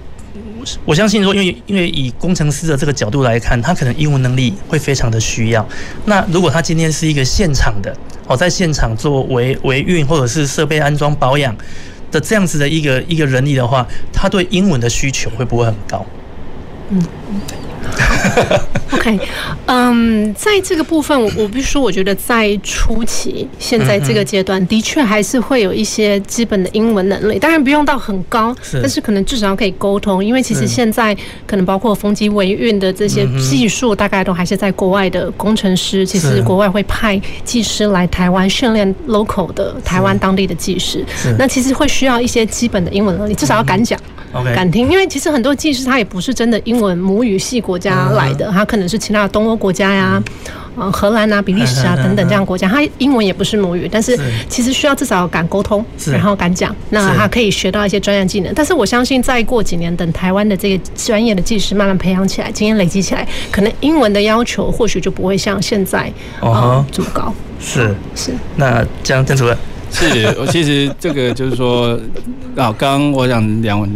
[0.86, 5.68] 我相信说，因为因为以工程师的这个角度来看，他可能英文能力会非常的需要。
[6.06, 7.96] 那如果他今天是一个现场的
[8.28, 11.56] 哦，在现场做维维运或者是设备安装保养
[12.12, 16.06] 的这样子的一个一个人力的话，他对英文的需求会不会很高？
[16.90, 17.04] 嗯。
[18.92, 19.20] OK，
[19.66, 30.24] 嗯，在这个部分，我我必须说，我觉得在初期，现在这个阶段，的确还是会有一些基本的英文能力，当然不用到很高，但是可能至少可以沟通。
[30.24, 31.16] 因为其实现在
[31.46, 36.06] 可能包括风机维运的这些技术，大概都还是在国外的工程师。
[36.06, 41.06] 其实国外会派技师来台湾训练 local 的台湾当地的技师，
[41.38, 44.00] 那其实会需要一些基本的英文能力，至少要敢讲。
[44.56, 50.22] 敢听，因为其实很多技师他也不是真的英文母语系国家来的，他可能是其他的东欧国家呀，
[50.76, 54.18] 呃，荷兰啊、比利时啊等等这样国家，他英文也不是母语，但是
[54.48, 58.54] 其实需要至少敢沟通，然后敢讲，那他可以学到一些专业技能。
[58.54, 66.12] 但是我相信，再过几年，等台湾的这个专业的技师慢慢培养起来，经验累积起来，可能英文的要求或许就不会像现在
[66.42, 67.34] 啊这么高。
[67.60, 67.96] 是。
[68.14, 69.58] 是，那江江主任。
[69.90, 71.98] 是，我其实这个就是说，
[72.56, 73.90] 啊，刚刚我想两。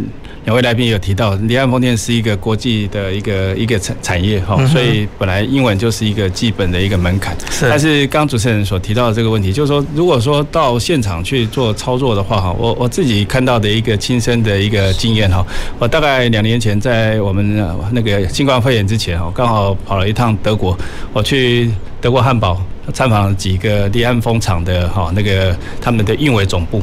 [0.44, 7.36] 两位来宾有提到，离岸风电是一个国际的一个一个产产业哈，所以本来英文就是一个基本的一个门槛。
[7.48, 7.68] 是。
[7.70, 15.46] 但是刚主持人所提到的这个问题，就是说，如果说到现场去做操作的话哈，我我自己看到的一个亲身的一个经验哈，
[15.78, 20.76] 我大概两年前在我们那个新冠肺炎之前哈，刚好跑了一趟德国，
[21.12, 21.70] 我去
[22.00, 22.60] 德国汉堡
[22.92, 26.82] 参访了几个离岸风场的哈那个他们的运维总部，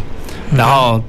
[0.56, 1.02] 然后。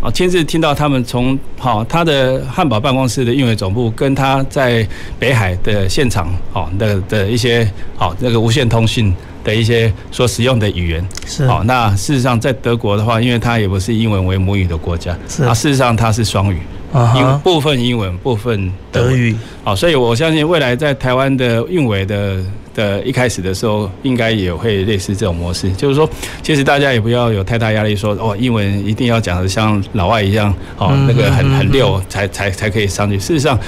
[0.00, 4.86] 啊，亲自听到他们从好他的汉堡办公室的运维总部，跟他在
[5.18, 11.62] 北海的现场，好的的一些好那个无线通讯的一些所使用的语言，是好。
[11.64, 16.58] 那事实上在德国的话，因为它也不是英文为母语的国家，是啊，事实上它是双语，
[16.92, 19.36] 英部分英文，部分德语。
[19.64, 22.36] 好，所以我相信未来在台湾的运维的。
[22.72, 26.08] 的一开始的时候，应该也会类似这种模式，就是说，
[26.40, 33.18] 其实大家也不要有太大压力，说哦，英文一定要讲的像老外一样，哦，那个很很溜，才才才可以上去。
[33.18, 33.58] 事实上。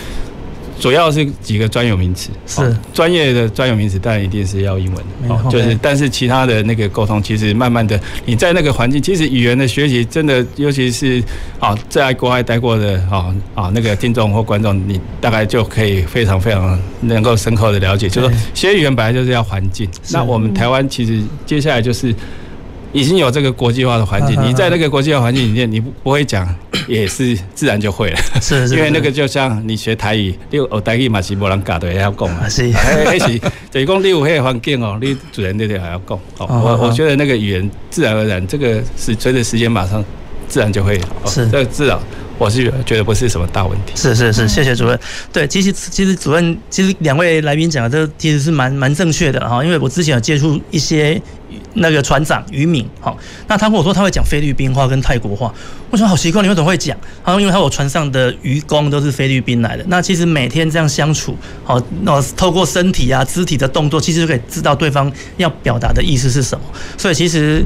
[0.83, 2.77] 主要是几个专有名词，是。
[2.93, 11.23] 专业的专有名词，当然一定是要英文，哦，就是，但是其他的那个沟通，其实慢慢的，你在那个环境，其实语言的学习，真的，尤其是
[11.61, 22.13] 啊，在国外待过的啊啊那个听众或观众，你大概就可以非常非常能够深刻的了解，就是说学语言本来就是要环境，那我们台湾其实接下来就是。
[22.93, 26.47] 已经有这个国际化的环境， 你在那个国际化环境里面，你不不会讲，
[26.87, 28.19] 也是自然就会了。
[28.41, 32.47] 是，因为那个就像你学台语，六哦台语嘛是无人教的，也要讲嘛。
[32.51, 33.39] 是，还是
[33.71, 36.19] 就是讲你有那个环境哦，你主人那边还要讲。
[36.39, 40.05] 我我觉得那个语言自然而然，这个是随着时间马上
[40.47, 41.01] 自然就会。
[41.27, 41.99] 是，这个自然。
[42.39, 43.93] 我是觉得不是什么大问题。
[43.95, 44.99] 是是是，谢谢主任。
[45.33, 51.21] 对，其实其实主任，其实两位来宾讲的都其实是蛮蛮正确的哈，因为我之前有接触一些
[51.75, 53.17] 那个船长渔民，哈，
[53.47, 55.53] 那他跟我说他会讲菲律宾话跟泰国话，
[55.91, 56.97] 我说好奇怪，你为什么会讲？
[57.25, 66.65] 他说因为他有船上的渔工都是菲律宾来的，那其实每天这样相处，好，那透过身体啊肢体的动作，其实就可以知道对方要表达的意思是什么，
[66.97, 67.63] 所以其实。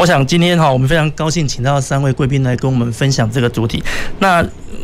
[0.00, 3.82] 我想今天哈，我们非常高兴请到三位贵宾来跟我们分享这个主题。
[4.20, 4.40] 那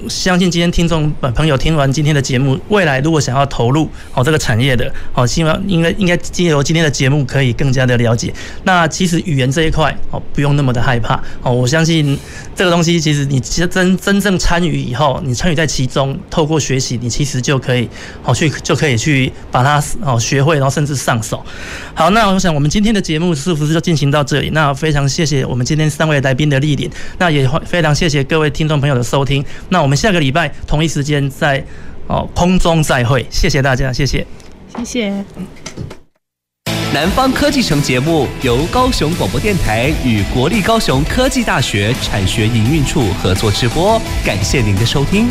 [0.08, 8.32] 相信今天听众朋友听完今天的节目，未来如果想要投入好这个产业的，好希望应该应该经由今天的节目可以更加的了解。
[8.64, 11.52] 那其实语言这一块哦，不用那么的害怕哦。
[11.52, 12.18] 我相信
[12.54, 17.88] 这个东西其实你其实真真正参与以后，你参与在其中，透过学习，你其实就可以
[18.22, 21.42] 好去就可以去把它哦学会，然后甚至上手。
[21.94, 24.50] 好，那我想我们今天的节目是不是就进行到这里？
[24.50, 25.04] 那非常。
[25.14, 29.44] 谢谢我们今天三位来宾的莅临，那也非常谢谢各位听众朋友的收听。
[29.68, 31.62] 那我们下个礼拜同一时间在
[32.06, 34.26] 哦空中再会，谢谢大家，谢谢，
[34.78, 35.24] 谢谢。
[36.94, 45.28] 南方科技城节目由高雄广播电台与国立高雄科技大学产学营运处合作直播，感谢您的收听。